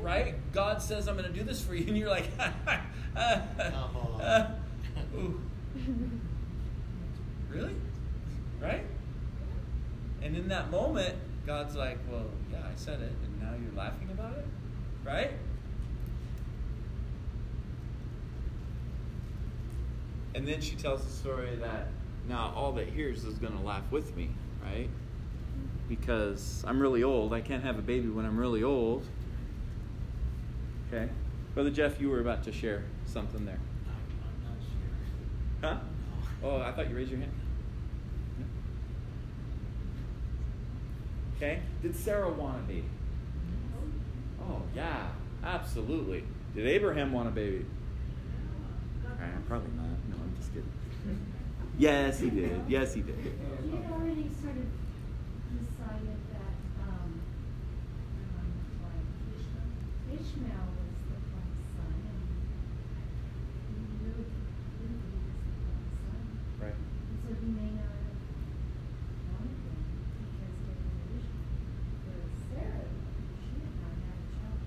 right. 0.00 0.34
God 0.52 0.82
says 0.82 1.08
I'm 1.08 1.16
going 1.16 1.30
to 1.30 1.38
do 1.38 1.44
this 1.44 1.64
for 1.64 1.74
you, 1.74 1.84
and 1.88 1.96
you're 1.96 2.08
like, 2.08 2.36
Come 2.38 4.20
uh, 4.20 4.46
really, 7.50 7.74
right? 8.60 8.84
And 10.22 10.36
in 10.36 10.48
that 10.48 10.70
moment, 10.70 11.14
God's 11.46 11.76
like, 11.76 11.98
well, 12.10 12.26
yeah, 12.52 12.58
I 12.58 12.76
said 12.76 13.00
it, 13.00 13.12
and 13.24 13.40
now 13.40 13.52
you're 13.52 13.76
laughing 13.76 14.10
about 14.10 14.36
it, 14.36 14.46
right? 15.04 15.30
And 20.34 20.46
then 20.46 20.60
she 20.60 20.76
tells 20.76 21.04
the 21.04 21.10
story 21.10 21.56
that 21.56 21.88
now 22.28 22.52
all 22.54 22.72
that 22.72 22.88
hears 22.88 23.24
is 23.24 23.38
going 23.38 23.56
to 23.56 23.64
laugh 23.64 23.84
with 23.90 24.14
me, 24.16 24.30
right? 24.62 24.88
Because 25.88 26.62
I'm 26.66 26.80
really 26.80 27.02
old. 27.02 27.32
I 27.32 27.40
can't 27.40 27.64
have 27.64 27.78
a 27.78 27.82
baby 27.82 28.08
when 28.08 28.24
I'm 28.24 28.38
really 28.38 28.62
old. 28.62 29.06
Okay. 30.92 31.08
Brother 31.54 31.70
Jeff, 31.70 32.00
you 32.00 32.10
were 32.10 32.20
about 32.20 32.44
to 32.44 32.52
share 32.52 32.84
something 33.06 33.44
there. 33.44 33.58
I'm, 33.86 35.62
I'm 35.62 35.70
not 35.70 35.70
sure. 35.70 35.70
Huh? 35.70 35.78
Oh, 36.44 36.62
I 36.62 36.72
thought 36.72 36.88
you 36.90 36.96
raised 36.96 37.10
your 37.10 37.20
hand. 37.20 37.32
Okay. 41.36 41.60
Did 41.82 41.94
Sarah 41.94 42.30
want 42.30 42.58
a 42.58 42.62
baby? 42.62 42.84
Oh, 44.40 44.62
yeah. 44.74 45.08
Absolutely. 45.44 46.24
Did 46.54 46.66
Abraham 46.66 47.12
want 47.12 47.28
a 47.28 47.30
baby? 47.30 47.64
Uh, 49.06 49.24
probably 49.46 49.70
not. 49.76 49.86
No, 50.10 50.16
I'm 50.16 50.34
just 50.36 50.52
kidding. 50.52 50.70
Yes, 51.78 52.18
he 52.20 52.30
did. 52.30 52.60
Yes, 52.68 52.94
he 52.94 53.02
did. 53.02 53.14
He 53.62 53.70
had 53.70 53.92
already 53.92 54.28
sort 54.42 54.56
of 54.58 54.66
decided 55.46 56.18
that, 56.34 56.54
um, 56.82 57.20
um, 58.34 58.50
like 58.82 59.06
Ishmael 60.18 60.66
was 60.74 60.92
the 61.06 61.18
promised 61.30 61.70
son, 61.78 61.94
and 62.02 62.18
he 63.70 63.78
really, 64.02 64.26
really 64.82 65.06
was 65.06 65.22
the 65.38 65.54
promised 65.62 66.02
son. 66.02 66.22
Right. 66.58 66.74
And 66.74 67.16
so 67.22 67.30
he 67.38 67.46
may 67.54 67.70
not 67.78 67.94
have 67.94 68.18
wanted 69.30 69.58
them 69.62 69.78
because 70.18 70.54
they 70.66 70.74
were 70.82 71.14
Ishmael. 71.14 71.46
Whereas 72.10 72.34
Sarah, 72.50 72.90
she 73.38 73.54
had 73.62 73.74
not 73.78 73.94
had 74.02 74.18
a 74.18 74.28
child. 74.34 74.58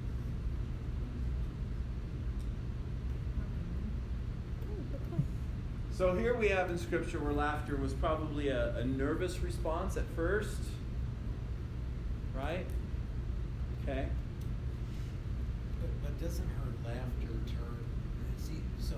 Oh, 4.63 4.79
good 4.91 5.03
point. 5.11 5.27
So 6.11 6.17
here 6.17 6.35
we 6.35 6.49
have 6.49 6.69
in 6.69 6.77
Scripture 6.77 7.19
where 7.19 7.31
laughter 7.31 7.77
was 7.77 7.93
probably 7.93 8.49
a, 8.49 8.75
a 8.75 8.83
nervous 8.83 9.39
response 9.39 9.95
at 9.95 10.03
first. 10.13 10.59
Right? 12.35 12.65
Okay. 13.81 14.09
But, 15.79 15.89
but 16.03 16.19
doesn't 16.19 16.43
her 16.43 16.67
laughter 16.83 17.31
turn, 17.47 17.79
see, 18.35 18.59
so, 18.77 18.97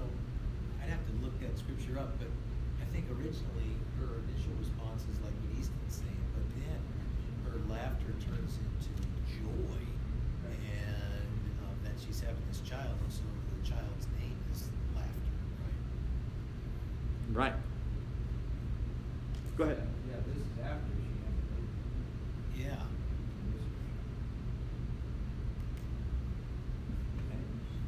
I'd 0.81 0.89
have 0.89 1.05
to 1.05 1.13
look 1.21 1.39
that 1.41 1.53
scripture 1.53 1.99
up, 1.99 2.17
but 2.17 2.33
I 2.81 2.85
think 2.89 3.05
originally 3.13 3.77
her 4.01 4.17
initial 4.25 4.57
response 4.57 5.05
is 5.05 5.21
like 5.21 5.37
what 5.45 5.53
Easton's 5.53 6.01
saying, 6.01 6.25
but 6.33 6.49
then 6.65 6.81
her 7.45 7.61
laughter 7.69 8.09
turns 8.25 8.57
into 8.57 8.89
joy. 9.29 9.85
And, 10.49 11.29
um, 11.61 11.77
that 11.85 11.93
she's 12.01 12.25
having 12.25 12.41
this 12.49 12.65
child, 12.65 12.97
and 13.05 13.13
so 13.13 13.21
the 13.21 13.61
child's 13.61 14.09
name 14.17 14.33
is 14.49 14.65
laughter, 14.97 15.37
right? 17.33 17.51
Right. 17.51 17.53
Go 19.57 19.63
ahead. 19.65 19.87
Yeah, 20.09 20.15
this 20.27 20.37
is 20.37 20.47
after 20.63 20.91
she 20.95 21.03
had 21.21 21.33
the 21.37 21.43
baby. 21.53 22.69
Yeah. 22.69 22.83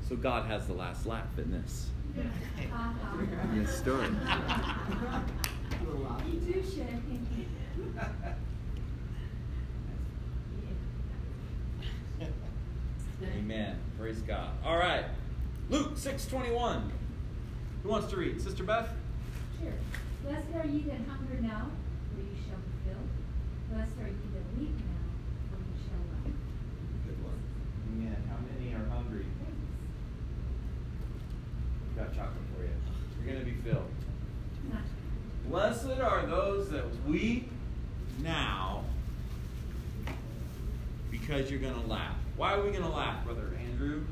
So 0.07 0.15
God 0.15 0.45
has 0.45 0.67
the 0.67 0.73
last 0.73 1.05
laugh 1.05 1.37
in 1.37 1.51
this. 1.51 1.89
In 2.15 3.63
this 3.63 3.77
story. 3.77 4.07
Touche. 6.45 6.79
Amen. 13.37 13.79
Praise 13.97 14.21
God. 14.21 14.51
All 14.63 14.77
right. 14.77 15.05
Luke 15.69 15.95
6:21. 15.97 16.91
Who 17.83 17.89
wants 17.89 18.07
to 18.11 18.17
read? 18.17 18.39
Sister 18.41 18.63
Beth? 18.63 18.89
Blessed 20.23 20.55
are 20.55 20.67
ye 20.67 20.81
that 20.83 21.01
hunger 21.07 21.39
now, 21.41 21.69
for 22.13 22.21
ye 22.21 22.35
shall 22.47 22.57
be 22.57 22.73
filled. 22.85 23.09
Blessed 23.71 23.97
are 24.01 24.07
ye 24.07 24.25
that 24.33 24.47
weep 24.57 24.75
now, 24.77 25.05
for 25.51 25.59
ye 25.61 25.75
shall 25.85 26.03
laugh. 26.13 26.33
Good 27.05 27.19
one. 27.23 27.39
Amen. 27.93 28.19
How 28.29 28.37
many 28.41 28.73
are 28.73 28.87
hungry? 28.89 29.25
Got 31.95 32.13
chocolate 32.13 32.47
for 32.55 32.63
you. 32.63 32.75
You're 33.17 33.33
going 33.33 33.45
to 33.45 33.51
be 33.51 33.57
filled. 33.61 33.89
Not 34.71 34.81
Blessed 35.49 36.01
are 36.01 36.25
those 36.25 36.69
that 36.69 36.85
weep 37.05 37.51
now 38.21 38.83
because 41.11 41.49
you're 41.49 41.59
going 41.59 41.79
to 41.81 41.87
laugh. 41.87 42.15
Why 42.35 42.53
are 42.53 42.61
we 42.61 42.71
going 42.71 42.83
to 42.83 42.89
laugh, 42.89 43.23
Brother 43.23 43.49
Andrew? 43.57 44.05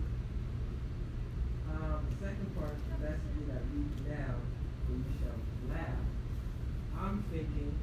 Um, 1.70 2.06
the 2.10 2.16
second 2.26 2.50
part, 2.56 2.74
blessed 3.00 3.28
be 3.36 3.46
that 3.52 3.62
weep 3.76 3.92
now, 4.08 4.40
for 4.88 4.94
you 4.94 5.04
shall 5.20 5.38
laugh. 5.68 6.00
I'm 6.98 7.24
thinking 7.30 7.76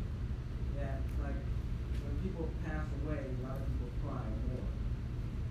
that, 0.79 1.05
like, 1.23 1.37
when 2.01 2.15
people 2.25 2.49
pass 2.65 2.87
away, 3.05 3.21
a 3.21 3.39
lot 3.45 3.61
of 3.61 3.69
people 3.69 3.93
cry 4.03 4.25
more. 4.49 4.67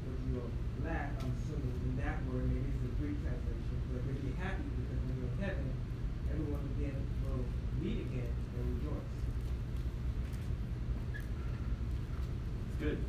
When 0.10 0.18
you 0.28 0.42
laugh, 0.84 1.14
I'm 1.22 1.32
assuming 1.38 1.78
in 1.86 1.94
that 2.02 2.26
word, 2.26 2.50
maybe 2.50 2.68
it's 2.74 2.82
the 2.82 2.94
Greek 2.98 3.22
translation, 3.22 3.78
but 3.94 4.02
they'll 4.08 4.26
be 4.26 4.34
happy 4.42 4.66
because 4.76 5.00
when 5.08 5.14
you're 5.22 5.30
in 5.30 5.40
heaven, 5.40 5.70
everyone 6.34 6.66
again 6.74 7.00
will 7.24 7.46
meet 7.80 8.02
again 8.12 8.34
and 8.34 8.64
rejoice. 8.76 9.10
It's 12.66 12.78
good. 12.82 13.00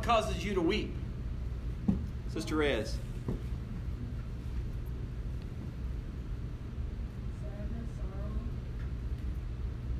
What 0.00 0.06
causes 0.06 0.42
you 0.42 0.54
to 0.54 0.62
weep? 0.62 0.96
Sister 2.32 2.56
Reyes. 2.56 2.96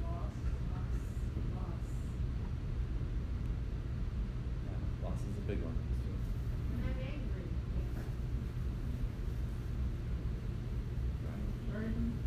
Loss, 0.03 0.15
loss, 0.73 0.89
loss. 1.55 1.85
Yeah, 4.65 5.07
loss 5.07 5.19
is 5.19 5.37
a 5.37 5.41
big 5.47 5.63
one. 5.63 5.77
And 6.73 6.81
I'm 6.83 6.97
angry. 6.99 7.45
Burden. 11.75 12.19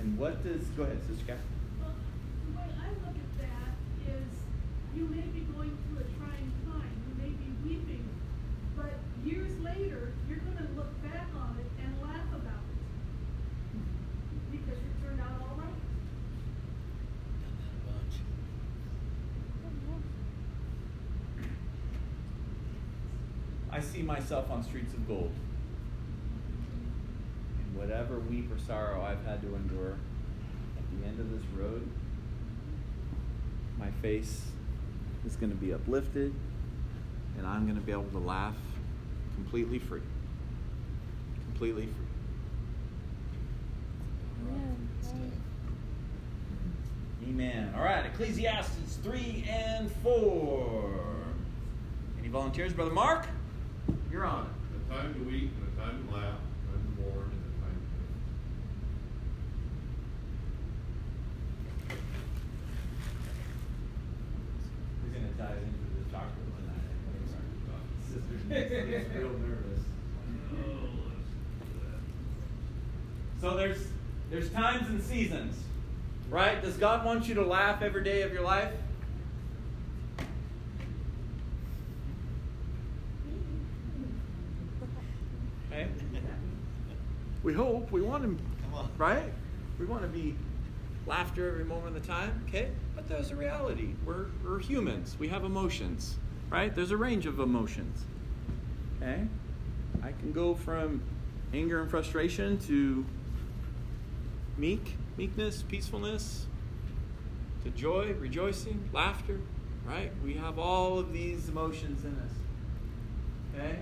And 0.00 0.18
what 0.18 0.44
does, 0.44 0.66
go 0.76 0.82
ahead, 0.82 1.00
Sister 1.08 1.24
Kat. 1.28 1.38
Well, 1.80 1.94
the 2.44 2.58
way 2.58 2.68
I 2.78 2.88
look 3.06 3.16
at 3.16 3.38
that 3.38 3.72
is 4.06 4.28
you 4.94 5.06
may 5.06 5.22
be 5.32 5.40
going 5.56 5.78
through 5.88 6.00
a 6.00 6.04
trying 6.18 6.52
time, 6.64 6.92
you 7.08 7.14
may 7.22 7.28
be 7.30 7.52
weeping, 7.62 8.08
but 8.76 8.94
years 9.24 9.52
later, 9.60 10.12
you're 10.28 10.38
gonna 10.38 10.68
look 10.74 11.02
back 11.02 11.28
on 11.36 11.58
it 11.60 11.66
and 11.84 12.00
laugh 12.00 12.28
about 12.32 12.64
it. 12.64 12.80
Because 14.50 14.78
it 14.78 15.04
turned 15.04 15.20
out 15.20 15.40
all 15.42 15.56
right. 15.58 15.80
Done 17.42 17.56
that 17.60 17.72
a 17.76 17.92
bunch. 17.92 18.14
I 23.70 23.80
see 23.80 24.02
myself 24.26 24.50
on 24.50 24.60
streets 24.60 24.92
of 24.92 25.06
gold. 25.06 25.30
And 27.60 27.76
whatever 27.76 28.18
weep 28.18 28.50
or 28.52 28.58
sorrow 28.58 29.00
I've 29.00 29.24
had 29.24 29.40
to 29.42 29.54
endure, 29.54 29.92
at 30.76 31.00
the 31.00 31.06
end 31.06 31.20
of 31.20 31.30
this 31.30 31.44
road, 31.56 31.88
my 33.78 33.88
face 34.02 34.46
is 35.24 35.36
going 35.36 35.50
to 35.50 35.56
be 35.56 35.72
uplifted 35.72 36.34
and 37.38 37.46
I'm 37.46 37.66
going 37.66 37.76
to 37.76 37.80
be 37.80 37.92
able 37.92 38.10
to 38.10 38.18
laugh 38.18 38.56
completely 39.36 39.78
free. 39.78 40.00
Completely 41.44 41.86
free. 41.86 41.92
Amen. 47.28 47.72
All 47.76 47.84
right, 47.84 48.06
Ecclesiastes 48.06 48.96
3 49.04 49.44
and 49.48 49.88
4. 50.02 50.90
Any 52.18 52.26
volunteers? 52.26 52.72
Brother 52.72 52.90
Mark? 52.90 53.28
You're 54.16 54.24
on. 54.24 54.48
A 54.48 54.94
time 54.94 55.12
to 55.12 55.20
weep 55.24 55.52
and 55.60 55.68
a 55.68 55.72
time 55.78 56.08
to 56.08 56.14
laugh, 56.14 56.24
a 56.24 56.72
time 56.72 56.80
to 56.86 57.02
mourn 57.02 57.28
and 57.30 57.42
a 57.44 57.60
time 57.60 57.76
to 61.84 61.96
We're 65.04 65.12
gonna 65.12 65.34
dive 65.36 65.60
into 65.62 65.86
the 65.98 66.04
chocolate 66.10 66.48
one 66.48 66.64
Sister's 68.08 68.42
real 69.14 69.36
nervous. 69.38 69.84
Oh, 70.50 70.88
so 73.38 73.54
there's 73.54 73.82
there's 74.30 74.48
times 74.48 74.88
and 74.88 75.02
seasons, 75.02 75.62
right? 76.30 76.62
Does 76.62 76.78
God 76.78 77.04
want 77.04 77.28
you 77.28 77.34
to 77.34 77.44
laugh 77.44 77.82
every 77.82 78.02
day 78.02 78.22
of 78.22 78.32
your 78.32 78.44
life? 78.44 78.72
Okay. 85.76 85.88
We 87.42 87.52
hope. 87.52 87.92
We 87.92 88.00
want 88.00 88.24
him, 88.24 88.38
Come 88.62 88.74
on. 88.74 88.85
Right? 88.98 89.32
We 89.78 89.86
want 89.86 90.02
to 90.02 90.08
be 90.08 90.34
laughter 91.06 91.48
every 91.48 91.64
moment 91.64 91.96
of 91.96 92.02
the 92.02 92.08
time, 92.08 92.44
okay? 92.48 92.70
But 92.94 93.08
there's 93.08 93.30
a 93.30 93.36
reality. 93.36 93.90
We're, 94.04 94.26
we're 94.44 94.58
humans. 94.58 95.16
We 95.18 95.28
have 95.28 95.44
emotions, 95.44 96.16
right? 96.50 96.74
There's 96.74 96.90
a 96.90 96.96
range 96.96 97.26
of 97.26 97.38
emotions, 97.38 98.04
okay? 99.00 99.26
I 100.02 100.12
can 100.12 100.32
go 100.32 100.54
from 100.54 101.02
anger 101.52 101.80
and 101.80 101.90
frustration 101.90 102.58
to 102.60 103.04
meek, 104.56 104.96
meekness, 105.16 105.62
peacefulness, 105.62 106.46
to 107.64 107.70
joy, 107.70 108.14
rejoicing, 108.18 108.88
laughter, 108.92 109.40
right? 109.86 110.12
We 110.24 110.34
have 110.34 110.58
all 110.58 110.98
of 110.98 111.12
these 111.12 111.48
emotions 111.48 112.04
in 112.04 112.16
us, 112.18 112.32
okay? 113.54 113.78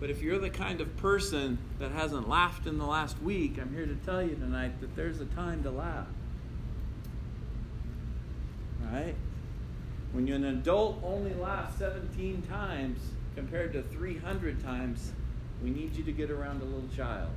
But 0.00 0.08
if 0.08 0.22
you're 0.22 0.38
the 0.38 0.50
kind 0.50 0.80
of 0.80 0.96
person 0.96 1.58
that 1.78 1.92
hasn't 1.92 2.26
laughed 2.26 2.66
in 2.66 2.78
the 2.78 2.86
last 2.86 3.20
week, 3.20 3.58
I'm 3.60 3.74
here 3.74 3.84
to 3.84 3.94
tell 3.96 4.22
you 4.22 4.34
tonight 4.34 4.80
that 4.80 4.96
there's 4.96 5.20
a 5.20 5.26
time 5.26 5.62
to 5.64 5.70
laugh. 5.70 6.06
Right? 8.90 9.14
When 10.12 10.26
you're 10.26 10.38
an 10.38 10.46
adult 10.46 11.00
only 11.04 11.34
laughs 11.34 11.78
17 11.78 12.42
times 12.48 12.98
compared 13.36 13.74
to 13.74 13.82
300 13.82 14.64
times, 14.64 15.12
we 15.62 15.68
need 15.68 15.94
you 15.94 16.02
to 16.04 16.12
get 16.12 16.30
around 16.30 16.62
a 16.62 16.64
little 16.64 16.88
child. 16.96 17.30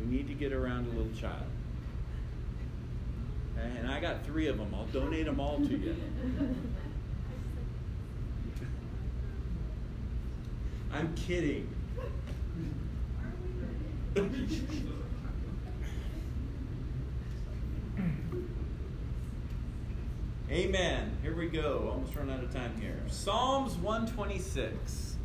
We 0.00 0.16
need 0.16 0.26
to 0.26 0.34
get 0.34 0.52
around 0.52 0.88
a 0.88 0.98
little 0.98 1.12
child. 1.12 1.46
And 3.56 3.88
I 3.88 4.00
got 4.00 4.24
three 4.24 4.48
of 4.48 4.58
them. 4.58 4.74
I'll 4.74 4.86
donate 4.86 5.26
them 5.26 5.38
all 5.38 5.58
to 5.58 5.76
you. 5.76 5.94
I'm 10.92 11.14
kidding. 11.14 11.68
Amen. 20.50 21.16
Here 21.22 21.34
we 21.36 21.48
go. 21.48 21.90
Almost 21.92 22.16
run 22.16 22.28
out 22.28 22.42
of 22.42 22.52
time 22.52 22.74
here. 22.80 22.98
Psalms 23.06 23.76
126. 23.76 25.16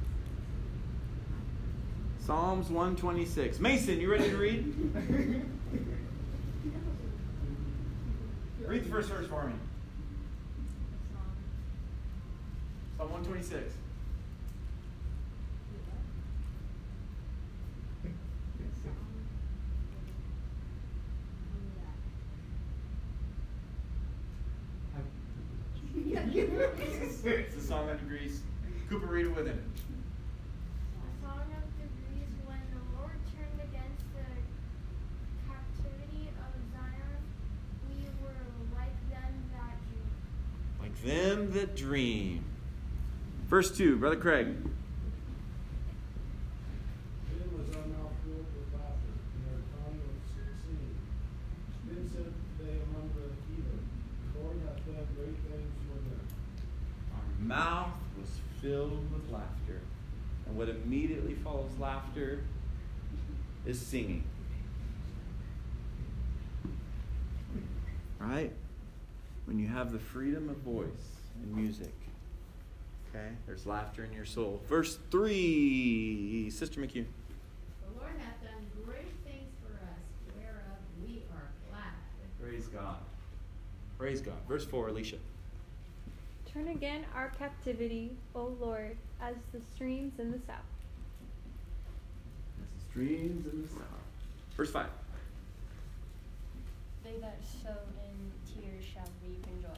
Psalms 2.20 2.70
126. 2.70 3.60
Mason, 3.60 4.00
you 4.00 4.12
ready 4.12 4.30
to 4.30 4.38
read? 4.38 4.76
read 8.68 8.84
the 8.84 8.90
first 8.90 9.10
verse 9.10 9.28
for 9.28 9.48
me. 9.48 9.54
Psalm 12.98 13.12
126. 13.12 13.74
it's 27.26 27.56
a 27.56 27.62
song 27.62 27.90
of 27.90 28.00
degrees. 28.00 28.42
Cooper, 28.90 29.08
read 29.08 29.26
it 29.26 29.36
with 29.36 29.48
him. 29.48 29.74
A 31.02 31.26
song 31.26 31.42
of 31.42 31.64
degrees 31.82 32.30
when 32.46 32.62
the 32.70 33.00
Lord 33.00 33.18
turned 33.34 33.60
against 33.60 34.06
the 34.14 34.30
captivity 35.50 36.30
of 36.38 36.54
Zion, 36.72 37.18
we 37.90 38.06
were 38.22 38.46
like 38.78 38.94
them 39.10 39.34
that 39.54 39.76
dream. 39.90 40.06
Like 40.80 40.96
them 41.04 41.52
that 41.54 41.76
dream. 41.76 42.46
Verse 43.48 43.76
2, 43.76 43.98
Brother 43.98 44.18
Craig. 44.18 44.48
Then 44.48 44.68
was 47.58 47.76
our 47.76 47.86
mouth 47.90 48.14
filled 48.24 48.46
with 48.54 48.70
laughter, 48.74 49.18
and 49.34 49.46
our 49.50 49.62
tongue 49.82 49.98
with 49.98 50.22
singing. 50.62 50.98
Then 51.90 52.06
said 52.14 52.32
they 52.60 52.78
among 52.86 53.10
the 53.18 53.34
heathen, 53.50 53.82
The 54.34 54.40
Lord 54.42 54.58
hath 54.66 54.86
done 54.86 55.08
great 55.18 55.38
things 55.50 55.74
for 55.90 55.98
them. 56.06 56.22
Our 57.14 57.46
mouth 57.46 57.98
was 58.20 58.30
filled 58.62 59.12
with 59.14 59.30
laughter. 59.32 59.82
And 60.48 60.58
what 60.58 60.70
immediately 60.70 61.36
follows 61.36 61.70
laughter 61.80 62.40
is 63.66 63.80
singing. 63.80 64.24
Right? 68.20 68.52
When 69.46 69.60
you 69.60 69.68
have 69.68 69.92
the 69.92 70.00
freedom 70.00 70.50
of 70.50 70.58
voice 70.58 70.88
and 71.42 71.56
music. 71.56 71.94
Okay? 73.10 73.30
There's 73.46 73.66
laughter 73.66 74.04
in 74.04 74.14
your 74.14 74.26
soul. 74.26 74.62
Verse 74.68 74.98
3, 75.12 76.50
Sister 76.50 76.82
McHugh. 76.82 77.06
The 77.06 78.00
Lord 78.00 78.14
hath 78.20 78.42
done 78.44 78.66
great 78.86 79.14
things 79.24 79.54
for 79.62 79.74
us, 79.74 80.36
whereof 80.36 80.80
we 81.02 81.24
are 81.34 81.52
glad. 81.70 81.94
Praise 82.42 82.68
God. 82.68 82.98
Praise 83.98 84.22
God. 84.22 84.36
Verse 84.48 84.66
4, 84.66 84.90
Alicia. 84.90 85.18
Turn 86.52 86.68
again 86.70 87.06
our 87.14 87.30
captivity, 87.38 88.12
O 88.34 88.56
Lord, 88.60 88.98
as 89.22 89.36
the 89.54 89.62
streams 89.74 90.20
in 90.20 90.32
the 90.32 90.40
south. 90.48 90.75
As 92.96 93.02
the 93.02 93.08
streams 93.08 93.46
in 93.48 93.62
the 93.62 93.68
south. 93.68 93.82
Verse 94.56 94.72
5. 94.72 94.86
They 97.04 97.18
that 97.20 97.38
sow 97.64 97.76
in 98.04 98.62
tears 98.62 98.84
shall 98.84 99.08
reap 99.24 99.46
in 99.48 99.62
joy. 99.62 99.70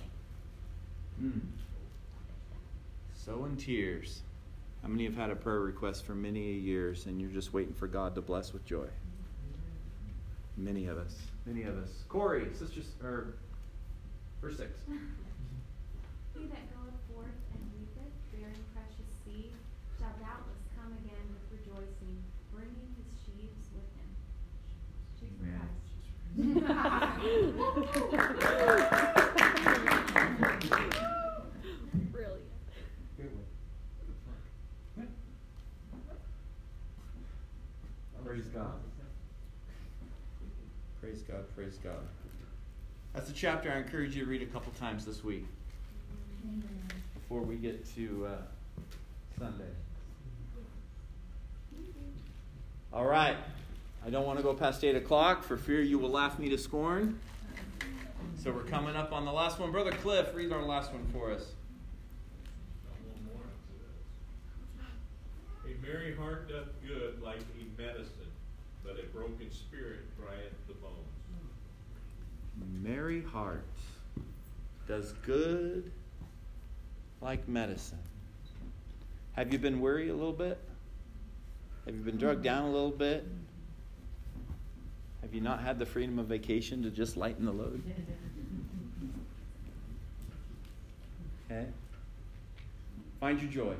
Hmm. 1.19 1.39
So 3.15 3.45
in 3.45 3.57
tears. 3.57 4.21
How 4.81 4.89
many 4.89 5.05
have 5.05 5.15
had 5.15 5.31
a 5.31 5.35
prayer 5.35 5.59
request 5.59 6.05
for 6.05 6.13
many 6.15 6.53
years 6.53 7.07
and 7.07 7.19
you're 7.19 7.31
just 7.31 7.53
waiting 7.53 7.73
for 7.73 7.87
God 7.87 8.15
to 8.15 8.21
bless 8.21 8.53
with 8.53 8.65
joy? 8.65 8.87
Many 10.55 10.87
of 10.87 10.97
us. 10.97 11.15
Many 11.45 11.63
of 11.63 11.77
us. 11.77 11.89
Corey, 12.07 12.47
sisters, 12.53 12.85
or 13.03 13.33
verse 14.41 14.57
6. 14.57 14.69
He 16.37 16.45
that 16.45 16.69
goeth 16.69 16.93
forth 17.09 17.33
and 17.53 17.65
weepeth, 17.73 18.13
bearing 18.29 18.61
precious 18.69 19.09
seed, 19.25 19.49
shall 19.97 20.13
doubtless 20.21 20.61
come 20.77 20.93
again 21.01 21.25
with 21.33 21.41
rejoicing, 21.49 22.21
bringing 22.53 22.93
his 22.93 23.09
sheaves 23.25 23.73
with 23.73 23.89
him. 23.97 24.09
Sheaves 25.17 25.41
of 27.57 27.86
Brilliant. 32.11 32.43
Praise 38.23 38.45
God. 38.53 38.73
Praise 41.01 41.21
God, 41.21 41.55
praise 41.55 41.77
God. 41.83 41.93
That's 43.15 43.31
a 43.31 43.33
chapter 43.33 43.71
I 43.71 43.77
encourage 43.77 44.15
you 44.15 44.25
to 44.25 44.29
read 44.29 44.43
a 44.43 44.45
couple 44.45 44.71
times 44.73 45.03
this 45.03 45.23
week 45.23 45.45
before 47.15 47.41
we 47.41 47.55
get 47.55 47.83
to 47.95 48.27
uh, 48.27 48.35
Sunday. 49.39 49.63
All 52.93 53.05
right. 53.05 53.37
I 54.05 54.09
don't 54.11 54.25
want 54.25 54.37
to 54.37 54.43
go 54.43 54.53
past 54.53 54.83
8 54.83 54.95
o'clock 54.95 55.43
for 55.43 55.57
fear 55.57 55.81
you 55.81 55.97
will 55.97 56.11
laugh 56.11 56.37
me 56.37 56.49
to 56.49 56.57
scorn. 56.57 57.19
So 58.35 58.51
we're 58.51 58.63
coming 58.63 58.95
up 58.95 59.11
on 59.11 59.25
the 59.25 59.31
last 59.31 59.59
one. 59.59 59.71
Brother 59.71 59.91
Cliff, 59.91 60.33
read 60.33 60.51
our 60.51 60.63
last 60.63 60.93
one 60.93 61.05
for 61.11 61.31
us. 61.31 61.53
A 65.65 65.85
merry 65.85 66.15
heart 66.15 66.49
doth 66.49 66.67
good 66.87 67.21
like 67.21 67.39
a 67.39 67.81
medicine, 67.81 68.31
but 68.83 68.97
a 68.99 69.05
broken 69.07 69.51
spirit 69.51 69.99
drieth 70.17 70.53
the 70.67 70.73
bones. 70.75 70.95
Merry 72.81 73.21
heart 73.23 73.65
does 74.87 75.13
good 75.25 75.91
like 77.21 77.47
medicine. 77.47 77.99
Have 79.33 79.51
you 79.51 79.59
been 79.59 79.81
weary 79.81 80.09
a 80.09 80.13
little 80.13 80.31
bit? 80.31 80.57
Have 81.85 81.95
you 81.95 82.01
been 82.01 82.17
drugged 82.17 82.43
down 82.43 82.63
a 82.63 82.71
little 82.71 82.91
bit? 82.91 83.25
Have 85.27 85.35
you 85.35 85.41
not 85.41 85.59
had 85.59 85.77
the 85.77 85.85
freedom 85.85 86.19
of 86.19 86.27
vacation 86.27 86.83
to 86.83 86.89
just 86.89 87.17
lighten 87.17 87.43
the 87.43 87.51
load? 87.51 87.83
Okay? 91.51 91.65
Find 93.19 93.41
your 93.41 93.51
joy. 93.51 93.73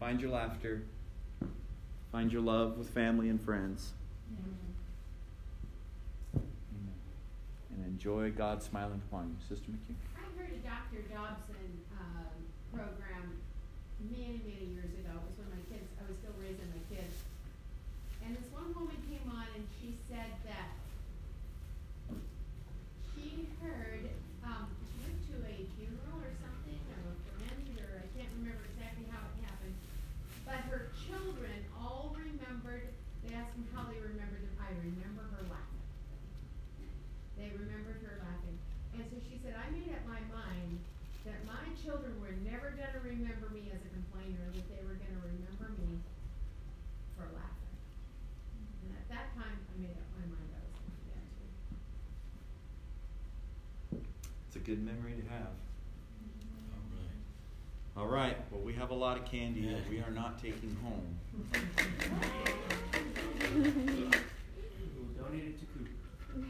Find 0.00 0.20
your 0.20 0.32
laughter. 0.32 0.82
Find 2.10 2.32
your 2.32 2.42
love 2.42 2.76
with 2.76 2.90
family 2.90 3.28
and 3.28 3.40
friends. 3.40 3.92
Amen. 6.34 6.48
And 7.76 7.86
enjoy 7.86 8.32
God 8.32 8.64
smiling 8.64 9.00
upon 9.08 9.28
you. 9.28 9.36
Sister 9.48 9.70
McHugh. 9.70 9.94
I 10.16 10.26
heard 10.36 10.50
a 10.50 10.58
Dr. 10.66 11.06
Dobson 11.08 11.70
um, 12.00 12.34
program 12.74 13.38
many, 14.10 14.42
many 14.42 14.74
years 14.74 14.90
ago. 14.90 15.14
It 15.14 15.22
was 15.22 15.38
when 15.38 15.50
my 15.54 15.62
kids, 15.70 15.86
I 16.02 16.10
was 16.10 16.18
still 16.18 16.34
raising 16.42 16.66
my 16.74 16.82
kids. 16.90 17.14
And 18.26 18.34
this 18.38 18.46
one 18.54 18.70
woman 18.78 18.98
came 19.10 19.26
on 19.34 19.46
and 19.58 19.66
she 19.82 19.98
said 20.06 20.30
that 20.46 20.70
she 23.10 23.50
heard, 23.58 24.06
um, 24.46 24.70
she 24.78 24.94
went 25.02 25.18
to 25.26 25.34
a 25.42 25.66
funeral 25.74 26.22
or 26.22 26.30
something, 26.38 26.78
of 27.02 27.02
a 27.02 27.14
friend, 27.34 27.66
or 27.82 27.98
I 27.98 28.06
can't 28.14 28.30
remember 28.38 28.62
exactly 28.70 29.10
how 29.10 29.26
it 29.26 29.36
happened. 29.42 29.74
But 30.46 30.62
her 30.70 30.94
children 31.02 31.66
all 31.74 32.14
remembered, 32.14 32.94
they 33.26 33.34
asked 33.34 33.58
them 33.58 33.66
how 33.74 33.90
they 33.90 33.98
remembered 33.98 34.46
her. 34.46 34.54
I 34.62 34.70
remember 34.86 35.26
her 35.34 35.42
laughing. 35.50 35.82
They 37.34 37.50
remembered 37.58 38.06
her 38.06 38.22
laughing. 38.22 38.54
And 38.94 39.02
so 39.10 39.18
she 39.26 39.42
said, 39.42 39.58
I 39.58 39.66
made 39.74 39.90
up 39.90 40.06
my 40.06 40.22
mind 40.30 40.78
that 41.26 41.42
my 41.42 41.66
children 41.82 42.14
were 42.22 42.38
never 42.46 42.70
gonna 42.78 43.02
remember 43.02 43.50
me 43.50 43.66
as 43.74 43.82
a 43.82 43.90
complainer, 43.90 44.46
that 44.54 44.66
they 44.70 44.82
were 44.86 44.94
gonna 44.94 45.22
remember 45.26 45.74
me 45.82 45.98
for 47.18 47.26
laughing. 47.34 47.62
And 48.82 48.98
at 48.98 49.06
that 49.14 49.30
time, 49.38 49.54
I 49.54 49.74
made 49.78 49.94
up 49.94 50.08
my 50.18 50.26
mind 50.26 50.50
I 50.50 50.60
was 50.66 50.74
gonna 50.82 50.98
do 50.98 51.06
that 51.14 51.26
too. 51.38 51.50
It's 54.50 54.56
a 54.58 54.61
good 54.72 54.86
memory 54.86 55.12
to 55.12 55.28
have. 55.28 55.50
All 57.94 58.06
right. 58.06 58.38
Well, 58.50 58.62
we 58.62 58.72
have 58.72 58.90
a 58.90 58.94
lot 58.94 59.18
of 59.18 59.26
candy 59.26 59.66
that 59.70 59.86
we 59.90 59.98
are 59.98 60.10
not 60.10 60.42
taking 60.42 60.74
home. 60.82 61.18
We'll 63.54 65.24
donate 65.24 65.44
it 65.44 65.58
to 65.60 65.66
Cooper. 65.66 65.90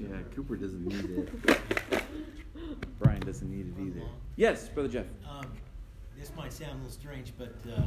Yeah, 0.00 0.16
Cooper 0.34 0.56
doesn't 0.56 0.84
need 0.84 1.04
it. 1.10 2.02
Brian 3.00 3.20
doesn't 3.20 3.50
need 3.50 3.72
it 3.76 3.80
either. 3.80 4.06
Yes, 4.36 4.68
Brother 4.68 4.88
Jeff. 4.88 5.06
Um, 5.28 5.46
this 6.18 6.32
might 6.36 6.52
sound 6.52 6.72
a 6.72 6.74
little 6.76 6.90
strange, 6.90 7.32
but 7.38 7.54
uh, 7.72 7.82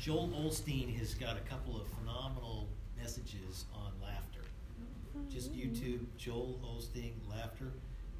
Joel 0.00 0.28
Osteen 0.28 0.96
has 0.98 1.14
got 1.14 1.36
a 1.36 1.40
couple 1.40 1.80
of 1.80 1.86
phenomenal 1.88 2.68
messages 2.96 3.64
on 3.74 3.92
laughter. 4.02 4.40
Just 5.28 5.52
YouTube 5.52 6.06
Joel 6.16 6.60
Osteen 6.64 7.12
laughter 7.28 7.72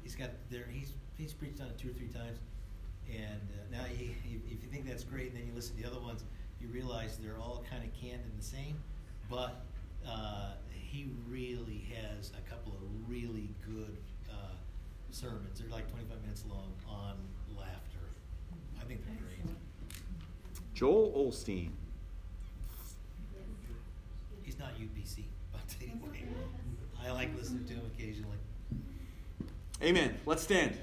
he's 0.05 0.15
got 0.15 0.29
there. 0.49 0.67
He's 0.71 0.93
he's 1.17 1.33
preached 1.33 1.59
on 1.59 1.67
it 1.67 1.77
two 1.77 1.89
or 1.89 1.93
three 1.93 2.07
times, 2.07 2.37
and 3.11 3.41
uh, 3.51 3.77
now 3.77 3.83
he, 3.83 4.15
he, 4.23 4.39
if 4.51 4.63
you 4.63 4.69
think 4.71 4.87
that's 4.87 5.03
great, 5.03 5.31
and 5.31 5.39
then 5.39 5.47
you 5.47 5.53
listen 5.53 5.75
to 5.75 5.81
the 5.81 5.89
other 5.89 5.99
ones, 5.99 6.23
you 6.61 6.67
realize 6.67 7.17
they're 7.17 7.39
all 7.41 7.65
kind 7.69 7.83
of 7.83 7.91
canned 7.99 8.21
and 8.23 8.39
the 8.39 8.45
same. 8.45 8.77
But 9.29 9.65
uh, 10.07 10.51
he 10.71 11.07
really 11.27 11.87
has 11.95 12.31
a 12.37 12.49
couple 12.49 12.73
of 12.73 13.09
really 13.09 13.49
good 13.65 13.97
uh, 14.29 14.53
sermons. 15.09 15.59
They're 15.59 15.69
like 15.69 15.89
25 15.89 16.21
minutes 16.21 16.43
long 16.47 16.71
on 16.87 17.15
laughter. 17.57 18.05
I 18.79 18.85
think 18.85 19.03
they're 19.05 19.15
great. 19.15 19.55
Joel 20.75 21.31
Osteen. 21.31 21.71
He's 24.43 24.59
not 24.59 24.77
UPC, 24.77 25.23
but 25.51 25.61
anyway, 25.81 26.29
I 27.03 27.09
like 27.11 27.35
listening 27.35 27.65
to 27.65 27.73
him 27.73 27.91
occasionally. 27.97 28.37
Amen. 29.81 30.17
Let's 30.25 30.43
stand. 30.43 30.77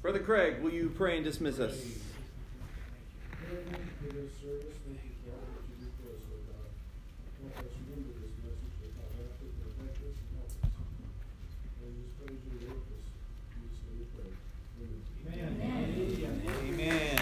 Brother 0.00 0.20
Craig, 0.20 0.62
will 0.62 0.72
you 0.72 0.90
pray 0.90 1.16
and 1.16 1.24
dismiss 1.24 1.58
us? 1.58 1.76
Amen. 15.34 16.42
Amen. 16.66 17.18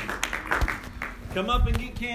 Come 1.35 1.51
up 1.51 1.67
and 1.67 1.79
get 1.79 1.95
candy. 1.95 2.11